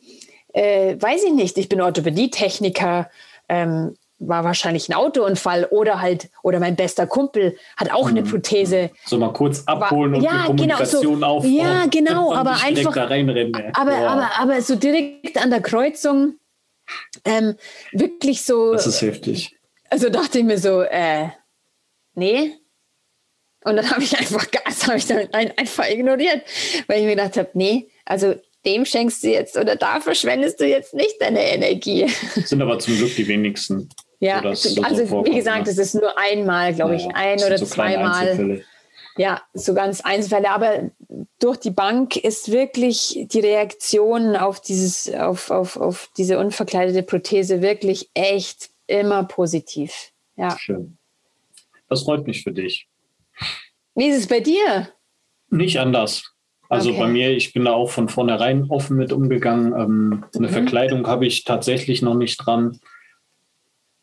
[0.54, 3.10] äh, weiß ich nicht, ich bin Orthopädietechniker,
[3.48, 8.30] ähm, war wahrscheinlich ein Autounfall oder halt, oder mein bester Kumpel hat auch eine mhm.
[8.30, 8.92] Prothese.
[9.06, 11.56] So mal kurz abholen war, und ja, die Kommunikation genau, so, aufbauen.
[11.56, 12.96] Ja, genau, aber einfach.
[12.96, 16.36] Aber, aber, aber so direkt an der Kreuzung
[17.26, 17.56] ähm,
[17.92, 18.74] wirklich so.
[18.74, 19.56] Das ist heftig.
[19.90, 21.30] Also dachte ich mir so, äh,
[22.14, 22.54] nee.
[23.64, 26.44] Und dann habe ich einfach das habe ich dann einfach ignoriert,
[26.88, 30.68] weil ich mir gedacht habe, nee, also dem schenkst du jetzt oder da verschwendest du
[30.68, 32.08] jetzt nicht deine Energie.
[32.36, 33.90] Das sind aber zum Glück die wenigsten.
[34.20, 35.72] Ja, also so wie gesagt, ne?
[35.72, 38.64] es ist nur einmal, glaube ich, ein oder so zweimal.
[39.18, 40.50] Ja, so ganz Einzelfälle.
[40.50, 40.92] Aber
[41.40, 47.62] durch die Bank ist wirklich die Reaktion auf dieses, auf, auf, auf diese unverkleidete Prothese
[47.62, 50.12] wirklich echt immer positiv.
[50.36, 50.58] Ja.
[50.58, 50.98] Schön.
[51.90, 52.88] Das freut mich für dich.
[53.96, 54.90] Wie ist es bei dir?
[55.50, 56.24] Nicht anders.
[56.70, 57.00] Also okay.
[57.00, 59.74] bei mir, ich bin da auch von vornherein offen mit umgegangen.
[59.74, 60.52] Ähm, eine mhm.
[60.52, 62.80] Verkleidung habe ich tatsächlich noch nicht dran.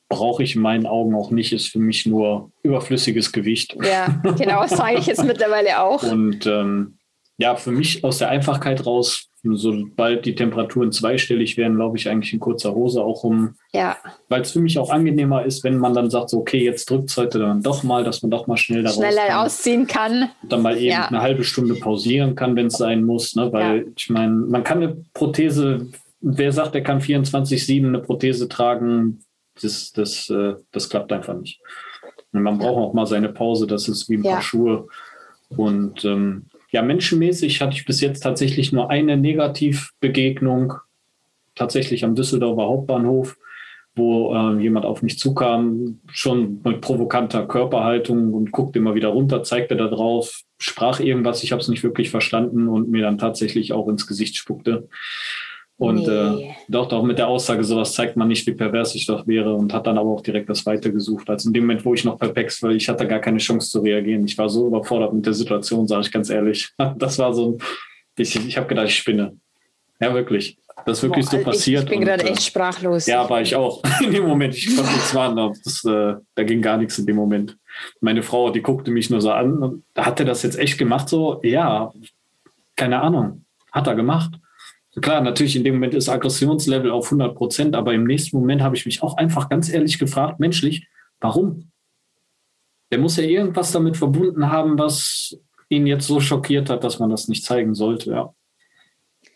[0.08, 3.76] Brauche ich in meinen Augen auch nicht, ist für mich nur überflüssiges Gewicht.
[3.82, 6.02] Ja, genau, das sage ich jetzt mittlerweile auch.
[6.02, 6.98] Und ähm,
[7.38, 12.32] ja, für mich aus der Einfachkeit raus sobald die Temperaturen zweistellig werden, laufe ich eigentlich
[12.32, 13.54] in kurzer Hose auch rum.
[13.72, 13.96] Ja.
[14.28, 17.10] Weil es für mich auch angenehmer ist, wenn man dann sagt, so, okay, jetzt drückt
[17.10, 19.46] es heute dann doch mal, dass man doch mal schnell daraus schneller kann.
[19.46, 20.30] ausziehen kann.
[20.42, 21.06] Und dann mal eben ja.
[21.06, 23.36] eine halbe Stunde pausieren kann, wenn es sein muss.
[23.36, 23.52] Ne?
[23.52, 23.84] Weil ja.
[23.96, 25.88] ich meine, man kann eine Prothese
[26.20, 29.20] wer sagt, er kann 24-7 eine Prothese tragen,
[29.62, 31.60] das, das, äh, das klappt einfach nicht.
[32.32, 34.32] Und man braucht auch mal seine Pause, das ist wie ein ja.
[34.32, 34.88] paar Schuhe.
[35.48, 40.74] Und ähm, ja, menschenmäßig hatte ich bis jetzt tatsächlich nur eine Negativbegegnung,
[41.54, 43.36] tatsächlich am Düsseldorfer Hauptbahnhof,
[43.94, 49.42] wo äh, jemand auf mich zukam, schon mit provokanter Körperhaltung und guckte immer wieder runter,
[49.42, 53.72] zeigte da drauf, sprach irgendwas, ich habe es nicht wirklich verstanden und mir dann tatsächlich
[53.72, 54.88] auch ins Gesicht spuckte.
[55.78, 56.44] Und äh, nee.
[56.48, 59.54] äh, doch, doch mit der Aussage, sowas zeigt man nicht, wie pervers ich doch wäre
[59.54, 61.28] und hat dann aber auch direkt das Weite gesucht.
[61.28, 63.80] Also in dem Moment, wo ich noch perplex war, ich hatte gar keine Chance zu
[63.80, 64.24] reagieren.
[64.24, 66.70] Ich war so überfordert mit der Situation, sage ich ganz ehrlich.
[66.96, 67.58] Das war so ein,
[68.16, 69.36] ich, ich habe gedacht, ich spinne.
[70.00, 70.56] Ja, wirklich.
[70.84, 71.84] Das ist wirklich Boah, so passiert.
[71.84, 73.06] Ich bin gerade echt sprachlos.
[73.06, 73.82] Ja, war ich auch.
[74.02, 74.54] In dem Moment.
[74.54, 75.36] Ich konnte nichts warten.
[75.64, 77.56] Das, äh, da ging gar nichts in dem Moment.
[78.00, 79.82] Meine Frau, die guckte mich nur so an.
[79.94, 81.08] Hat er das jetzt echt gemacht?
[81.08, 81.92] So, ja,
[82.76, 83.44] keine Ahnung.
[83.72, 84.32] Hat er gemacht.
[85.00, 88.76] Klar, natürlich in dem Moment ist Aggressionslevel auf 100 Prozent, aber im nächsten Moment habe
[88.76, 90.88] ich mich auch einfach ganz ehrlich gefragt, menschlich,
[91.20, 91.70] warum?
[92.90, 97.10] Der muss ja irgendwas damit verbunden haben, was ihn jetzt so schockiert hat, dass man
[97.10, 98.34] das nicht zeigen sollte, ja.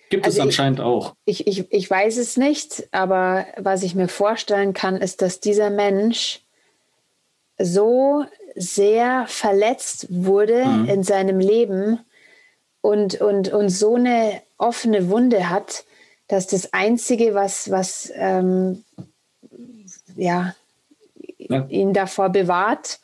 [0.09, 1.15] Gibt also es anscheinend ich, auch.
[1.25, 5.71] Ich, ich, ich weiß es nicht, aber was ich mir vorstellen kann, ist, dass dieser
[5.71, 6.41] Mensch
[7.59, 8.25] so
[8.57, 10.87] sehr verletzt wurde mhm.
[10.87, 12.01] in seinem Leben
[12.81, 15.85] und, und, und so eine offene Wunde hat,
[16.29, 18.85] dass das Einzige, was, was ähm,
[20.17, 20.55] ja,
[21.39, 23.01] ja, ihn davor bewahrt,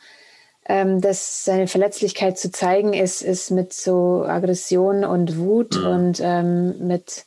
[0.69, 5.87] ähm, dass seine Verletzlichkeit zu zeigen ist, ist mit so Aggression und Wut mhm.
[5.87, 7.25] und ähm, mit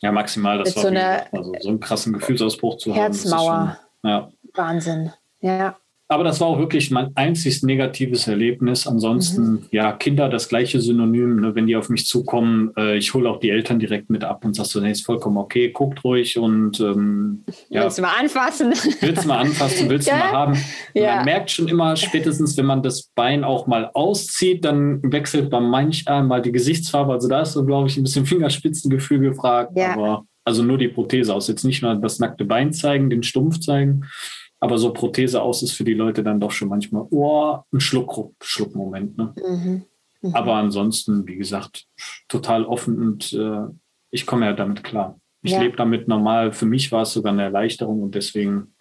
[0.00, 3.52] ja maximal das war so, eine, also so einen krassen Gefühlsausbruch zu Herzmauer.
[3.52, 3.66] haben.
[3.68, 3.78] Herzmauer.
[4.02, 4.32] Ja.
[4.54, 5.12] Wahnsinn.
[5.40, 5.76] Ja.
[6.12, 8.84] Aber das war auch wirklich mein einziges negatives Erlebnis.
[8.84, 9.66] Ansonsten, mhm.
[9.70, 11.36] ja, Kinder, das gleiche Synonym.
[11.36, 11.54] Ne?
[11.54, 14.56] Wenn die auf mich zukommen, äh, ich hole auch die Eltern direkt mit ab und
[14.56, 17.82] sagst so, nee, ist vollkommen okay, guckt ruhig und ähm, ja.
[17.84, 18.74] Willst du mal anfassen?
[19.00, 20.14] Willst du mal anfassen, willst ja?
[20.14, 20.56] du mal haben.
[20.94, 21.16] Ja.
[21.16, 25.60] Man merkt schon immer, spätestens, wenn man das Bein auch mal auszieht, dann wechselt bei
[25.60, 27.12] manch einmal die Gesichtsfarbe.
[27.12, 29.74] Also da ist so, glaube ich, ein bisschen Fingerspitzengefühl gefragt.
[29.76, 29.92] Ja.
[29.92, 31.46] Aber also nur die Prothese aus.
[31.46, 34.06] Jetzt nicht nur das nackte Bein zeigen, den Stumpf zeigen.
[34.60, 38.34] Aber so Prothese aus ist für die Leute dann doch schon manchmal oh, ein Schluck,
[38.42, 39.16] Schluckmoment.
[39.16, 39.34] Ne?
[39.36, 39.84] Mhm.
[40.22, 40.34] Mhm.
[40.34, 41.86] Aber ansonsten, wie gesagt,
[42.28, 43.72] total offen und äh,
[44.10, 45.18] ich komme ja damit klar.
[45.42, 45.62] Ich ja.
[45.62, 46.52] lebe damit normal.
[46.52, 48.74] Für mich war es sogar eine Erleichterung und deswegen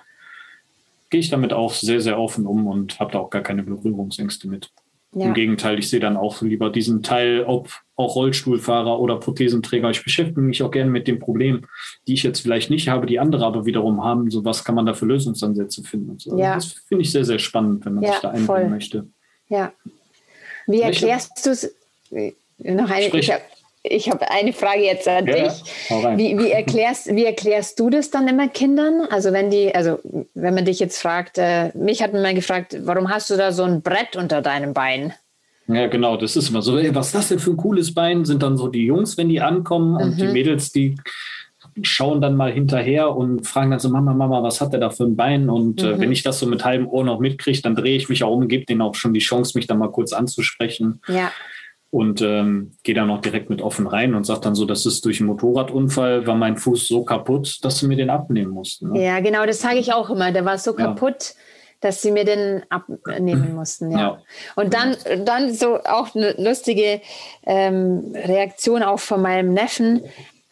[1.09, 4.47] gehe ich damit auch sehr, sehr offen um und habe da auch gar keine Berührungsängste
[4.47, 4.71] mit.
[5.11, 5.25] Ja.
[5.25, 9.89] Im Gegenteil, ich sehe dann auch lieber diesen Teil, ob auch Rollstuhlfahrer oder Prothesenträger.
[9.89, 11.65] Ich beschäftige mich auch gerne mit dem Problem,
[12.07, 14.29] die ich jetzt vielleicht nicht habe, die andere aber wiederum haben.
[14.29, 16.19] So was kann man da für Lösungsansätze finden?
[16.19, 16.37] So.
[16.37, 16.53] Ja.
[16.55, 19.07] Das finde ich sehr, sehr spannend, wenn man ja, sich da einbringen möchte.
[19.47, 19.73] Ja.
[20.67, 21.75] Wie erklärst du es?
[22.59, 23.29] Noch eine, Sprich.
[23.29, 23.41] ich habe
[23.89, 25.63] ich habe eine Frage jetzt an ja, dich.
[26.15, 29.01] Wie, wie, erklärst, wie erklärst du das dann immer Kindern?
[29.09, 29.99] Also wenn die, also
[30.33, 33.51] wenn man dich jetzt fragt, äh, mich hat man mal gefragt, warum hast du da
[33.51, 35.13] so ein Brett unter deinem Bein?
[35.67, 36.77] Ja, genau, das ist immer so.
[36.77, 38.25] Ey, was ist das denn für ein cooles Bein?
[38.25, 40.17] Sind dann so die Jungs, wenn die ankommen und mhm.
[40.17, 40.95] die Mädels, die
[41.83, 45.03] schauen dann mal hinterher und fragen dann so, Mama, Mama, was hat der da für
[45.03, 45.49] ein Bein?
[45.49, 46.01] Und äh, mhm.
[46.01, 48.47] wenn ich das so mit halbem Ohr noch mitkriege, dann drehe ich mich auch um,
[48.47, 51.01] gebe denen auch schon die Chance, mich dann mal kurz anzusprechen.
[51.07, 51.31] Ja
[51.91, 55.03] und ähm, gehe dann auch direkt mit offen rein und sage dann so, das ist
[55.05, 58.91] durch einen Motorradunfall, war mein Fuß so kaputt, dass sie mir den abnehmen mussten.
[58.91, 59.03] Ne?
[59.03, 60.31] Ja, genau, das sage ich auch immer.
[60.31, 60.85] Der war so ja.
[60.85, 61.33] kaputt,
[61.81, 63.91] dass sie mir den abnehmen mussten.
[63.91, 63.99] Ja.
[63.99, 64.21] ja.
[64.55, 67.01] Und dann, dann so auch eine lustige
[67.45, 70.03] ähm, Reaktion auch von meinem Neffen.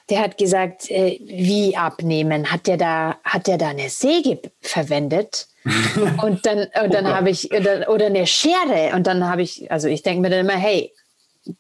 [0.10, 2.52] Der hat gesagt, äh, wie abnehmen?
[2.52, 5.48] Hat der da, hat der da eine Säge verwendet?
[6.24, 8.96] und dann, und dann oh habe ich, oder, oder eine Schere.
[8.96, 10.94] Und dann habe ich, also ich denke mir dann immer, hey,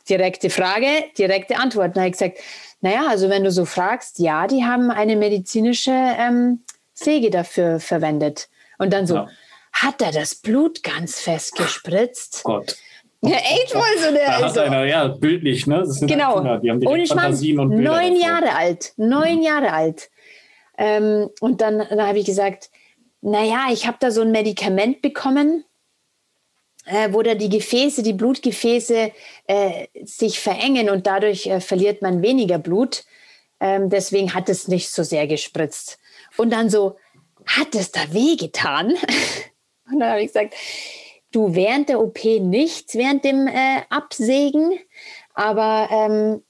[0.10, 1.96] direkte Frage, direkte Antwort.
[1.96, 2.40] Da habe ich gesagt,
[2.82, 8.50] naja, also wenn du so fragst, ja, die haben eine medizinische ähm, Säge dafür verwendet.
[8.78, 9.28] Und dann so, ja.
[9.74, 12.44] hat er das Blut ganz fest gespritzt?
[12.44, 12.78] Gott.
[13.22, 14.40] Ja, echt mal so der.
[14.40, 14.60] Da so.
[14.60, 15.84] einer, ja, bildlich, ne?
[16.02, 16.36] genau.
[16.36, 18.16] Kinder, die haben ich Fantasien und Bilder neun.
[18.16, 19.42] Jahre alt, neun mhm.
[19.42, 20.10] Jahre alt.
[20.78, 22.70] Ähm, und dann, dann habe ich gesagt,
[23.22, 25.66] naja, ich habe da so ein Medikament bekommen,
[26.88, 29.12] äh, wo da die Gefäße, die Blutgefäße
[29.48, 33.04] äh, sich verengen und dadurch äh, verliert man weniger Blut.
[33.60, 36.00] Ähm, deswegen hat es nicht so sehr gespritzt.
[36.38, 36.96] Und dann so,
[37.46, 38.88] hat es da wehgetan?
[39.92, 40.54] und dann habe ich gesagt,
[41.32, 44.80] du während der OP nichts, während dem äh, Absägen,
[45.34, 46.44] aber, ähm,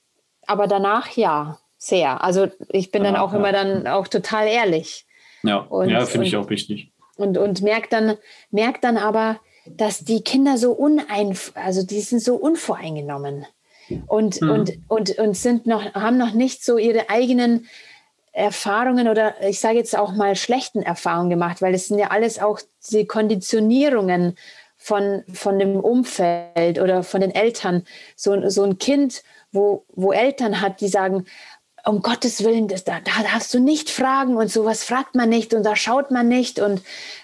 [0.46, 2.24] aber danach ja, sehr.
[2.24, 3.40] Also ich bin dann auch ja.
[3.40, 5.06] immer dann auch total ehrlich.
[5.44, 6.92] Ja, ja finde ich auch wichtig.
[7.16, 8.18] Und, und merkt dann,
[8.52, 9.40] merkt dann aber,
[9.76, 13.46] dass die Kinder so unein, also die sind so unvoreingenommen
[14.08, 14.50] und, mhm.
[14.50, 17.68] und, und, und sind noch, haben noch nicht so ihre eigenen
[18.32, 22.40] Erfahrungen oder ich sage jetzt auch mal schlechten Erfahrungen gemacht, weil es sind ja alles
[22.40, 22.60] auch
[22.92, 24.36] die Konditionierungen
[24.78, 27.84] von, von dem Umfeld oder von den Eltern.
[28.16, 31.26] So, so ein Kind, wo, wo Eltern hat, die sagen,
[31.88, 35.54] um Gottes Willen, das, da, da darfst du nicht fragen und sowas fragt man nicht
[35.54, 36.82] und da schaut man nicht und,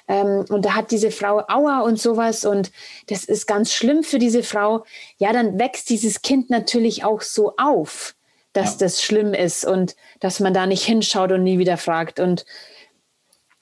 [0.08, 2.72] ähm, und da hat diese Frau Aua und sowas und
[3.08, 4.86] das ist ganz schlimm für diese Frau.
[5.18, 8.16] Ja, dann wächst dieses Kind natürlich auch so auf,
[8.54, 8.86] dass ja.
[8.86, 12.20] das schlimm ist und dass man da nicht hinschaut und nie wieder fragt.
[12.20, 12.46] Und,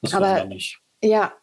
[0.01, 0.79] das aber nicht.
[1.01, 1.33] ja,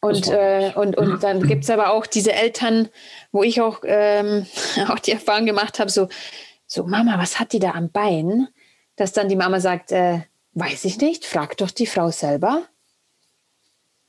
[0.00, 2.88] und, äh, und, und dann gibt es aber auch diese Eltern,
[3.32, 4.46] wo ich auch, ähm,
[4.88, 6.08] auch die Erfahrung gemacht habe, so,
[6.66, 8.48] so, Mama, was hat die da am Bein?
[8.98, 10.20] Dass dann die Mama sagt, äh,
[10.52, 12.62] weiß ich nicht, frag doch die Frau selber.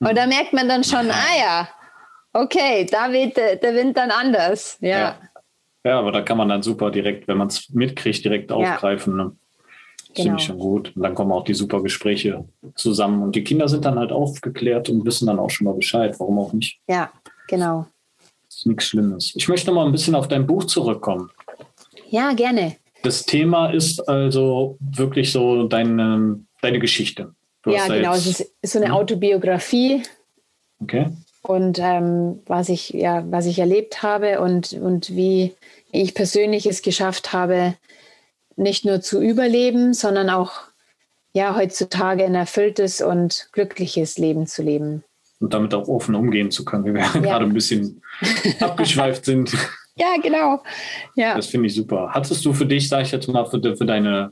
[0.00, 1.68] Und da merkt man dann schon, ah ja,
[2.32, 4.76] okay, da weht der, der Wind dann anders.
[4.80, 4.88] Ja.
[4.98, 5.18] ja.
[5.84, 5.98] ja.
[5.98, 9.16] aber da kann man dann super direkt, wenn man es mitkriegt, direkt aufgreifen.
[9.16, 9.22] Ne?
[10.14, 10.14] Genau.
[10.14, 10.96] Finde ich schon gut.
[10.96, 13.22] Und dann kommen auch die super Gespräche zusammen.
[13.22, 16.18] Und die Kinder sind dann halt aufgeklärt und wissen dann auch schon mal Bescheid.
[16.18, 16.80] Warum auch nicht?
[16.88, 17.12] Ja,
[17.46, 17.86] genau.
[18.46, 19.32] Das ist nichts Schlimmes.
[19.36, 21.30] Ich möchte noch mal ein bisschen auf dein Buch zurückkommen.
[22.08, 22.76] Ja, gerne.
[23.02, 27.34] Das Thema ist also wirklich so deine, deine Geschichte.
[27.62, 28.14] Du ja, genau.
[28.14, 30.02] Jetzt, es ist so eine Autobiografie.
[30.80, 31.08] Okay.
[31.42, 35.54] Und ähm, was ich ja, was ich erlebt habe und, und wie
[35.90, 37.74] ich persönlich es geschafft habe,
[38.56, 40.52] nicht nur zu überleben, sondern auch
[41.32, 45.04] ja heutzutage ein erfülltes und glückliches Leben zu leben.
[45.38, 47.08] Und damit auch offen umgehen zu können, wie wir ja.
[47.20, 48.02] gerade ein bisschen
[48.60, 49.56] abgeschweift sind.
[50.00, 50.62] Ja, genau.
[51.14, 51.34] Ja.
[51.36, 52.10] Das finde ich super.
[52.12, 54.30] Hattest du für dich, sage ich jetzt mal, für, für deine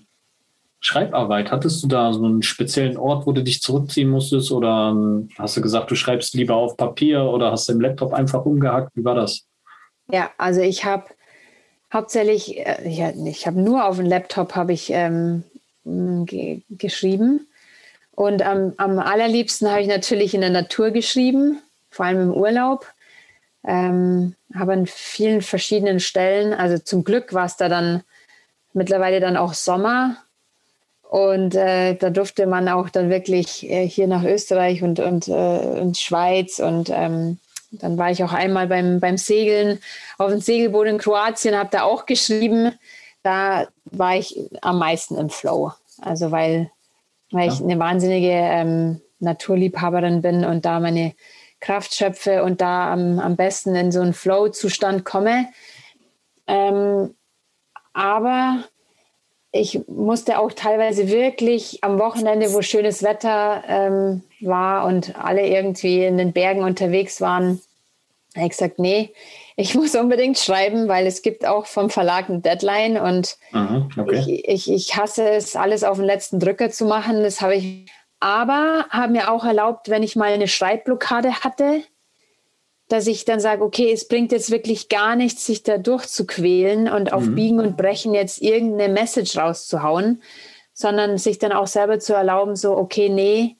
[0.80, 4.50] Schreibarbeit, hattest du da so einen speziellen Ort, wo du dich zurückziehen musstest?
[4.50, 4.96] Oder
[5.38, 8.92] hast du gesagt, du schreibst lieber auf Papier oder hast du im Laptop einfach umgehackt?
[8.94, 9.46] Wie war das?
[10.10, 11.04] Ja, also ich habe
[11.92, 15.44] hauptsächlich, äh, ja, ich habe nur auf dem Laptop habe ich ähm,
[15.84, 17.46] ge geschrieben.
[18.12, 21.60] Und am, am allerliebsten habe ich natürlich in der Natur geschrieben,
[21.90, 22.86] vor allem im Urlaub.
[23.68, 28.02] Ähm, habe an vielen verschiedenen Stellen, also zum Glück war es da dann
[28.72, 30.16] mittlerweile dann auch Sommer
[31.02, 35.32] und äh, da durfte man auch dann wirklich äh, hier nach Österreich und, und, äh,
[35.80, 37.38] und Schweiz und ähm,
[37.70, 39.80] dann war ich auch einmal beim, beim Segeln
[40.16, 42.72] auf dem Segelboot in Kroatien, habe da auch geschrieben.
[43.22, 45.72] Da war ich am meisten im Flow.
[46.00, 46.70] Also weil,
[47.30, 47.52] weil ja.
[47.52, 51.12] ich eine wahnsinnige ähm, Naturliebhaberin bin und da meine
[51.60, 55.46] Kraft schöpfe und da am, am besten in so einen Flow-Zustand komme.
[56.46, 57.14] Ähm,
[57.92, 58.64] aber
[59.50, 66.04] ich musste auch teilweise wirklich am Wochenende, wo schönes Wetter ähm, war und alle irgendwie
[66.04, 67.60] in den Bergen unterwegs waren,
[68.36, 69.12] habe ich gesagt, nee,
[69.56, 74.42] ich muss unbedingt schreiben, weil es gibt auch vom Verlag eine Deadline und Aha, okay.
[74.44, 77.22] ich, ich, ich hasse es, alles auf den letzten Drücker zu machen.
[77.22, 77.86] Das habe ich
[78.20, 81.82] aber haben mir auch erlaubt, wenn ich mal eine Schreibblockade hatte,
[82.88, 87.12] dass ich dann sage, okay, es bringt jetzt wirklich gar nichts, sich da durchzuquälen und
[87.12, 87.34] auf mhm.
[87.34, 90.22] Biegen und Brechen jetzt irgendeine Message rauszuhauen,
[90.72, 93.56] sondern sich dann auch selber zu erlauben, so, okay, nee,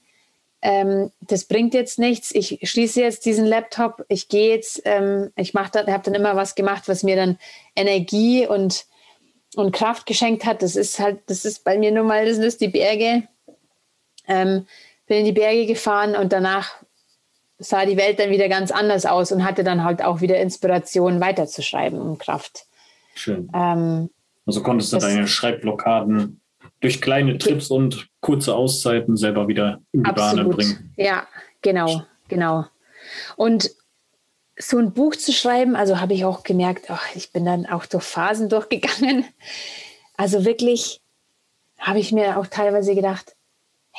[0.62, 2.34] ähm, das bringt jetzt nichts.
[2.34, 6.54] Ich schließe jetzt diesen Laptop, ich gehe jetzt, ähm, ich mache habe dann immer was
[6.54, 7.38] gemacht, was mir dann
[7.76, 8.86] Energie und,
[9.54, 10.62] und Kraft geschenkt hat.
[10.62, 13.28] Das ist halt, das ist bei mir nun mal, das ist die Berge
[14.28, 14.66] ähm,
[15.06, 16.70] bin in die Berge gefahren und danach
[17.58, 21.20] sah die Welt dann wieder ganz anders aus und hatte dann halt auch wieder Inspiration
[21.20, 22.66] weiterzuschreiben und Kraft.
[23.14, 23.50] Schön.
[23.52, 24.10] Ähm,
[24.46, 26.40] also konntest du deine Schreibblockaden
[26.80, 30.94] durch kleine Trips und kurze Auszeiten selber wieder in die Bahn bringen.
[30.96, 31.26] Ja,
[31.60, 32.66] genau, genau.
[33.36, 33.70] Und
[34.58, 37.86] so ein Buch zu schreiben, also habe ich auch gemerkt, ach, ich bin dann auch
[37.86, 39.24] durch Phasen durchgegangen.
[40.16, 41.00] Also wirklich
[41.78, 43.34] habe ich mir auch teilweise gedacht,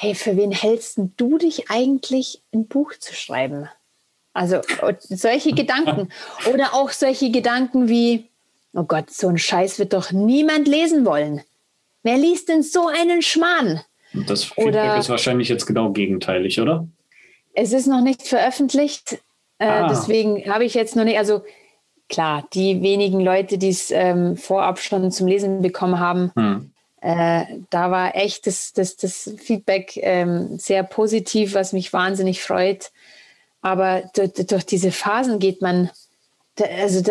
[0.02, 3.68] hey, für wen hältst du dich eigentlich, ein Buch zu schreiben?
[4.32, 4.62] Also
[5.10, 6.08] solche Gedanken.
[6.54, 8.30] Oder auch solche Gedanken wie,
[8.74, 11.42] oh Gott, so ein Scheiß wird doch niemand lesen wollen.
[12.04, 13.82] Wer liest denn so einen Schmarrn?
[14.14, 16.88] Das Feedback oder, ist wahrscheinlich jetzt genau gegenteilig, oder?
[17.54, 19.20] Es ist noch nicht veröffentlicht.
[19.58, 19.90] Äh, ah.
[19.90, 21.44] Deswegen habe ich jetzt noch nicht, also
[22.08, 26.72] klar, die wenigen Leute, die es ähm, vorab schon zum Lesen bekommen haben, hm.
[27.02, 32.92] Äh, da war echt das, das, das Feedback ähm, sehr positiv, was mich wahnsinnig freut.
[33.62, 35.90] Aber durch, durch diese Phasen geht man,
[36.60, 37.04] also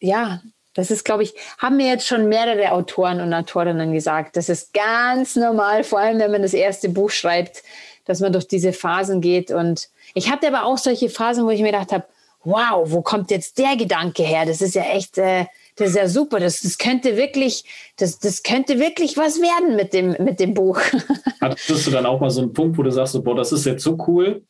[0.00, 0.40] ja,
[0.74, 4.36] das ist, glaube ich, haben mir jetzt schon mehrere Autoren und Autorinnen gesagt.
[4.36, 7.62] Das ist ganz normal, vor allem wenn man das erste Buch schreibt,
[8.04, 9.50] dass man durch diese Phasen geht.
[9.50, 12.04] Und ich hatte aber auch solche Phasen, wo ich mir gedacht habe,
[12.44, 14.46] wow, wo kommt jetzt der Gedanke her?
[14.46, 16.40] Das ist ja echt, äh, Das ist ja super.
[16.40, 17.64] Das, das könnte wirklich,
[17.96, 20.80] das, das könnte wirklich was werden mit dem, mit dem Buch.
[21.40, 23.66] Hattest du dann auch mal so einen Punkt, wo du sagst, so, boah, das ist
[23.66, 24.42] jetzt so cool,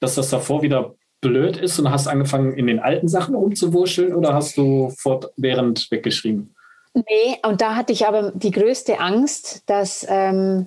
[0.00, 4.32] dass das davor wieder blöd ist und hast angefangen, in den alten Sachen rumzuwurscheln oder
[4.32, 6.54] hast du fortwährend weggeschrieben?
[6.94, 10.66] Nee, und da hatte ich aber die größte Angst, dass, ähm,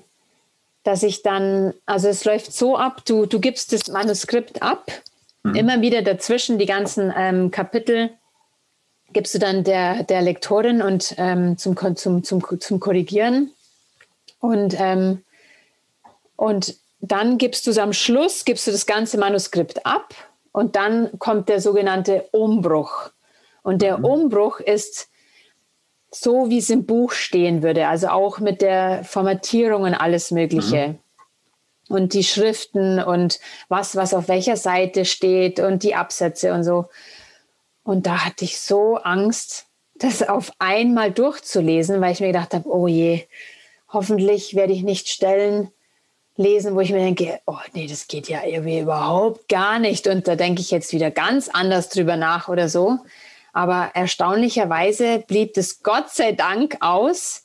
[0.84, 4.92] dass ich dann, also es läuft so ab, du, du gibst das Manuskript ab,
[5.44, 5.56] mhm.
[5.56, 8.10] immer wieder dazwischen die ganzen ähm, Kapitel
[9.12, 13.52] gibst du dann der, der Lektorin und ähm, zum, zum, zum, zum Korrigieren.
[14.40, 15.24] Und, ähm,
[16.36, 20.14] und dann gibst du es am Schluss, gibst du das ganze Manuskript ab
[20.52, 23.12] und dann kommt der sogenannte Umbruch.
[23.62, 24.06] Und der mhm.
[24.06, 25.10] Umbruch ist
[26.12, 30.90] so, wie es im Buch stehen würde, also auch mit der Formatierung und alles Mögliche.
[30.90, 31.00] Mhm.
[31.90, 36.86] Und die Schriften und was, was auf welcher Seite steht und die Absätze und so.
[37.84, 39.66] Und da hatte ich so Angst,
[39.96, 43.28] das auf einmal durchzulesen, weil ich mir gedacht habe, oh je,
[43.90, 45.72] hoffentlich werde ich nicht Stellen
[46.36, 50.08] lesen, wo ich mir denke, oh nee, das geht ja irgendwie überhaupt gar nicht.
[50.08, 53.00] Und da denke ich jetzt wieder ganz anders drüber nach oder so.
[53.52, 57.43] Aber erstaunlicherweise blieb das Gott sei Dank aus.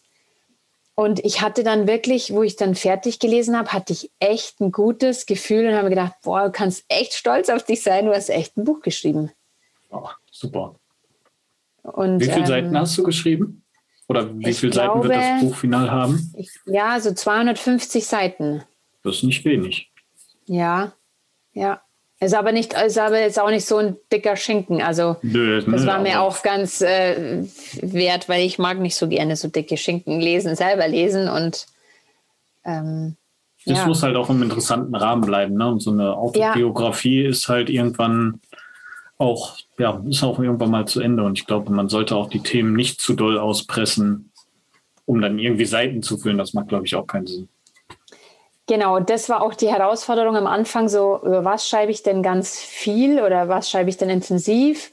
[0.99, 4.73] Und ich hatte dann wirklich, wo ich dann fertig gelesen habe, hatte ich echt ein
[4.73, 8.31] gutes Gefühl und habe gedacht, boah, du kannst echt stolz auf dich sein, du hast
[8.31, 9.31] echt ein Buch geschrieben.
[9.91, 10.75] Oh, super.
[11.85, 13.63] Und, wie viele ähm, Seiten hast du geschrieben?
[14.09, 16.35] Oder wie viele Seiten wird das Buch final haben?
[16.37, 18.65] Ich, ja, so 250 Seiten.
[19.05, 19.93] Das ist nicht wenig.
[20.47, 20.95] Ja,
[21.53, 21.81] ja.
[22.21, 24.83] Ist aber nicht, ist aber jetzt auch nicht so ein dicker Schinken.
[24.83, 27.45] Also Nö, das war mir auch ganz äh,
[27.81, 31.67] wert, weil ich mag nicht so gerne so dicke Schinken lesen, selber lesen und
[32.65, 33.17] ähm,
[33.69, 33.87] das ja.
[33.87, 35.57] muss halt auch im interessanten Rahmen bleiben.
[35.57, 35.69] Ne?
[35.69, 37.31] Und so eine Autobiografie ja.
[37.31, 38.41] ist halt irgendwann
[39.19, 41.23] auch, ja, ist auch irgendwann mal zu Ende.
[41.23, 44.33] Und ich glaube, man sollte auch die Themen nicht zu doll auspressen,
[45.07, 46.39] um dann irgendwie Seiten zu füllen.
[46.39, 47.49] Das macht, glaube ich, auch keinen Sinn.
[48.69, 52.59] Genau, das war auch die Herausforderung am Anfang, so über was schreibe ich denn ganz
[52.61, 54.93] viel oder was schreibe ich denn intensiv?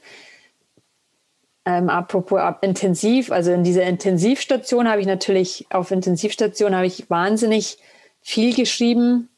[1.66, 7.10] Ähm, apropos ab intensiv, also in dieser Intensivstation habe ich natürlich, auf Intensivstation habe ich
[7.10, 7.76] wahnsinnig
[8.22, 9.28] viel geschrieben,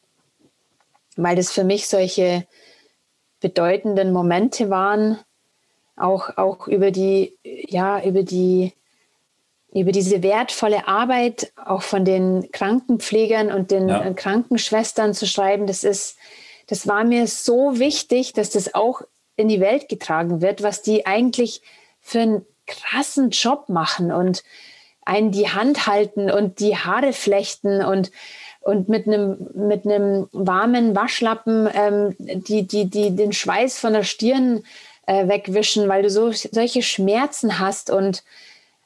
[1.16, 2.46] weil das für mich solche
[3.40, 5.18] bedeutenden Momente waren,
[5.96, 8.72] auch, auch über die, ja, über die,
[9.72, 14.12] über diese wertvolle Arbeit auch von den Krankenpflegern und den ja.
[14.12, 16.16] Krankenschwestern zu schreiben, das ist,
[16.68, 19.02] das war mir so wichtig, dass das auch
[19.36, 21.62] in die Welt getragen wird, was die eigentlich
[22.00, 24.42] für einen krassen Job machen und
[25.04, 28.10] einen die Hand halten und die Haare flechten und
[28.60, 34.02] und mit einem mit einem warmen Waschlappen ähm, die, die, die den Schweiß von der
[34.02, 34.62] Stirn
[35.06, 37.90] äh, wegwischen, weil du so solche Schmerzen hast.
[37.90, 38.22] Und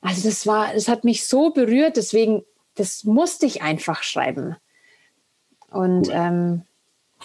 [0.03, 2.44] also das war, das hat mich so berührt, deswegen,
[2.74, 4.57] das musste ich einfach schreiben.
[5.70, 6.14] Und cool.
[6.14, 6.62] ähm,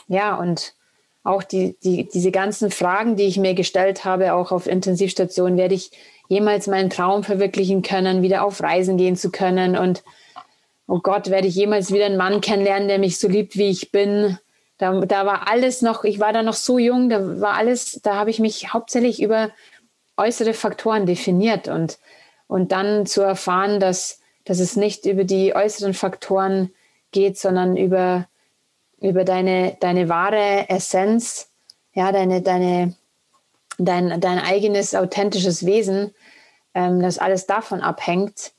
[0.07, 0.75] ja, und
[1.23, 5.75] auch die, die, diese ganzen Fragen, die ich mir gestellt habe, auch auf Intensivstationen, werde
[5.75, 5.91] ich
[6.29, 10.03] jemals meinen Traum verwirklichen können, wieder auf Reisen gehen zu können und
[10.87, 13.91] oh Gott, werde ich jemals wieder einen Mann kennenlernen, der mich so liebt, wie ich
[13.91, 14.37] bin.
[14.77, 18.15] Da, da war alles noch, ich war da noch so jung, da war alles, da
[18.15, 19.49] habe ich mich hauptsächlich über
[20.15, 21.97] äußere Faktoren definiert und,
[22.47, 26.71] und dann zu erfahren, dass, dass es nicht über die äußeren Faktoren
[27.11, 28.27] geht, sondern über,
[28.99, 31.51] über deine, deine wahre Essenz,
[31.93, 32.95] ja, deine, deine,
[33.77, 36.13] dein, dein eigenes authentisches Wesen,
[36.73, 38.53] ähm, dass alles davon abhängt,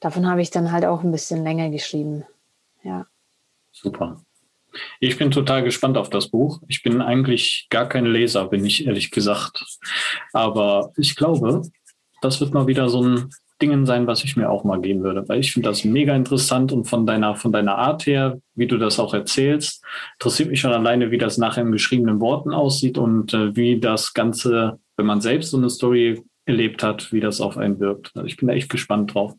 [0.00, 2.24] davon habe ich dann halt auch ein bisschen länger geschrieben.
[2.82, 3.06] Ja.
[3.70, 4.22] Super.
[5.00, 6.60] Ich bin total gespannt auf das Buch.
[6.68, 9.64] Ich bin eigentlich gar kein Leser, bin ich ehrlich gesagt.
[10.32, 11.62] Aber ich glaube,
[12.20, 15.28] das wird mal wieder so ein Ding sein, was ich mir auch mal geben würde,
[15.28, 18.78] weil ich finde das mega interessant und von deiner, von deiner Art her, wie du
[18.78, 23.34] das auch erzählst, interessiert mich schon alleine, wie das nachher in geschriebenen Worten aussieht und
[23.34, 27.58] äh, wie das Ganze, wenn man selbst so eine Story erlebt hat, wie das auf
[27.58, 28.12] einen wirkt.
[28.14, 29.34] Also ich bin da echt gespannt drauf.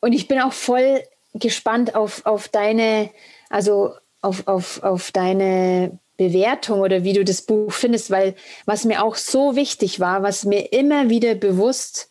[0.00, 1.02] Und ich bin auch voll
[1.34, 3.10] gespannt auf, auf deine,
[3.50, 8.34] also auf, auf, auf deine Bewertung oder wie du das Buch findest, weil
[8.66, 12.10] was mir auch so wichtig war, was mir immer wieder bewusst,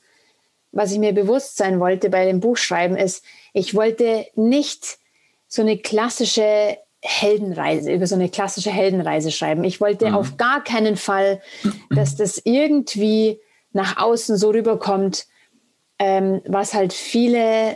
[0.71, 3.23] was ich mir bewusst sein wollte bei dem Buchschreiben, ist,
[3.53, 4.97] ich wollte nicht
[5.47, 9.63] so eine klassische Heldenreise, über so eine klassische Heldenreise schreiben.
[9.63, 10.15] Ich wollte mhm.
[10.15, 11.41] auf gar keinen Fall,
[11.89, 13.39] dass das irgendwie
[13.71, 15.27] nach außen so rüberkommt,
[15.99, 17.75] ähm, was halt viele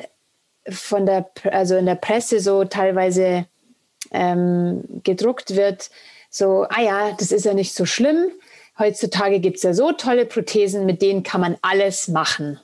[0.70, 3.46] von der, also in der Presse so teilweise
[4.12, 5.90] ähm, gedruckt wird,
[6.30, 8.32] so, ah ja, das ist ja nicht so schlimm.
[8.78, 12.60] Heutzutage gibt es ja so tolle Prothesen, mit denen kann man alles machen.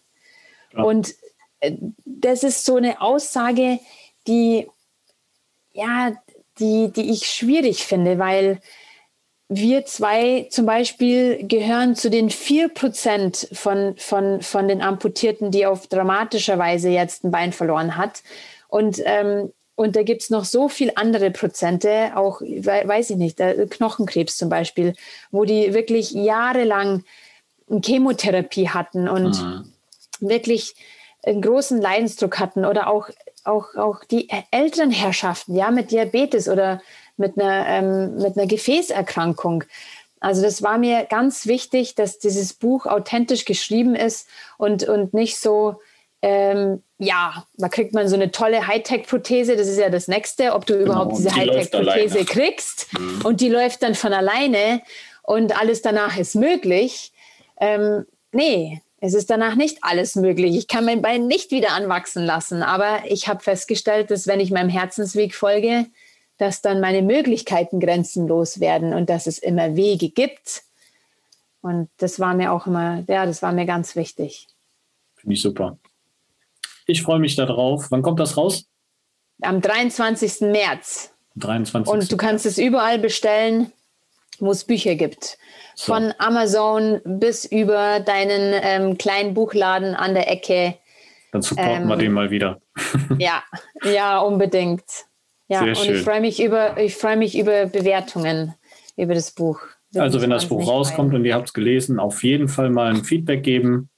[0.74, 0.84] Ja.
[0.84, 1.16] Und
[1.60, 1.74] äh,
[2.06, 3.80] das ist so eine Aussage,
[4.28, 4.70] die,
[5.72, 6.14] ja,
[6.60, 8.60] die, die ich schwierig finde, weil
[9.50, 15.66] wir zwei zum Beispiel gehören zu den vier Prozent von, von, von den Amputierten, die
[15.66, 18.24] auf dramatischer Weise jetzt ein Bein verloren hat.
[18.68, 23.38] Und, ähm, und da gibt es noch so viel andere Prozente, auch, weiß ich nicht,
[23.38, 24.94] Knochenkrebs zum Beispiel,
[25.32, 27.04] wo die wirklich jahrelang
[27.84, 29.74] Chemotherapie hatten und mhm.
[30.20, 30.76] wirklich
[31.26, 33.10] einen großen Leidensdruck hatten oder auch,
[33.46, 36.82] auch, auch die älteren Herrschaften, ja, mit Diabetes oder
[37.18, 39.64] mit einer, ähm, mit einer Gefäßerkrankung.
[40.20, 45.40] Also das war mir ganz wichtig, dass dieses Buch authentisch geschrieben ist und, und nicht
[45.40, 45.82] so,
[46.22, 50.66] ähm, ja, da kriegt man so eine tolle Hightech-Prothese, das ist ja das Nächste, ob
[50.66, 53.22] du genau, überhaupt diese die Hightech-Prothese kriegst mhm.
[53.24, 54.82] und die läuft dann von alleine
[55.24, 57.12] und alles danach ist möglich.
[57.60, 60.56] Ähm, nee, es ist danach nicht alles möglich.
[60.56, 64.50] Ich kann mein Bein nicht wieder anwachsen lassen, aber ich habe festgestellt, dass wenn ich
[64.50, 65.88] meinem Herzensweg folge,
[66.38, 70.64] dass dann meine Möglichkeiten grenzenlos werden und dass es immer Wege gibt.
[71.62, 74.48] Und das war mir auch immer, ja, das war mir ganz wichtig.
[75.16, 75.78] Finde ich super.
[76.86, 77.92] Ich freue mich darauf.
[77.92, 78.66] Wann kommt das raus?
[79.42, 80.42] Am 23.
[80.42, 81.14] März.
[81.36, 81.92] 23.
[81.92, 83.72] Und du kannst es überall bestellen,
[84.40, 85.38] wo es Bücher gibt.
[85.76, 85.94] So.
[85.94, 90.76] Von Amazon bis über deinen ähm, kleinen Buchladen an der Ecke.
[91.32, 92.62] Dann supporten ähm, wir den mal wieder.
[93.18, 93.44] ja,
[93.84, 94.84] ja, unbedingt.
[95.48, 95.96] Ja, Sehr und schön.
[95.96, 98.54] ich freue mich über, ich freue mich über Bewertungen
[98.96, 99.60] über das Buch.
[99.92, 101.20] Das also wenn das Buch rauskommt rein.
[101.20, 103.90] und ihr habt es gelesen, auf jeden Fall mal ein Feedback geben.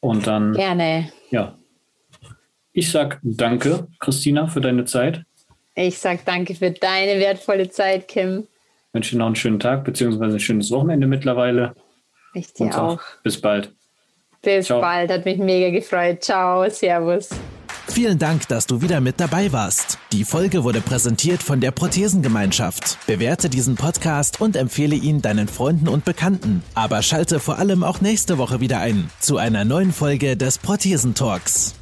[0.00, 0.52] Und dann.
[0.52, 1.10] Gerne.
[1.30, 1.56] Ja.
[2.76, 5.22] Ich sag danke, Christina, für deine Zeit.
[5.74, 8.40] Ich sag danke für deine wertvolle Zeit, Kim.
[8.88, 11.74] Ich wünsche dir noch einen schönen Tag beziehungsweise ein schönes Wochenende mittlerweile.
[12.34, 12.98] Ich dir auch.
[12.98, 13.00] auch.
[13.22, 13.72] Bis bald.
[14.42, 14.82] Bis Ciao.
[14.82, 16.22] bald, hat mich mega gefreut.
[16.22, 17.30] Ciao, Servus.
[17.88, 19.98] Vielen Dank, dass du wieder mit dabei warst.
[20.12, 22.98] Die Folge wurde präsentiert von der Prothesengemeinschaft.
[23.06, 26.62] Bewerte diesen Podcast und empfehle ihn deinen Freunden und Bekannten.
[26.74, 31.74] Aber schalte vor allem auch nächste Woche wieder ein zu einer neuen Folge des Prothesentalks.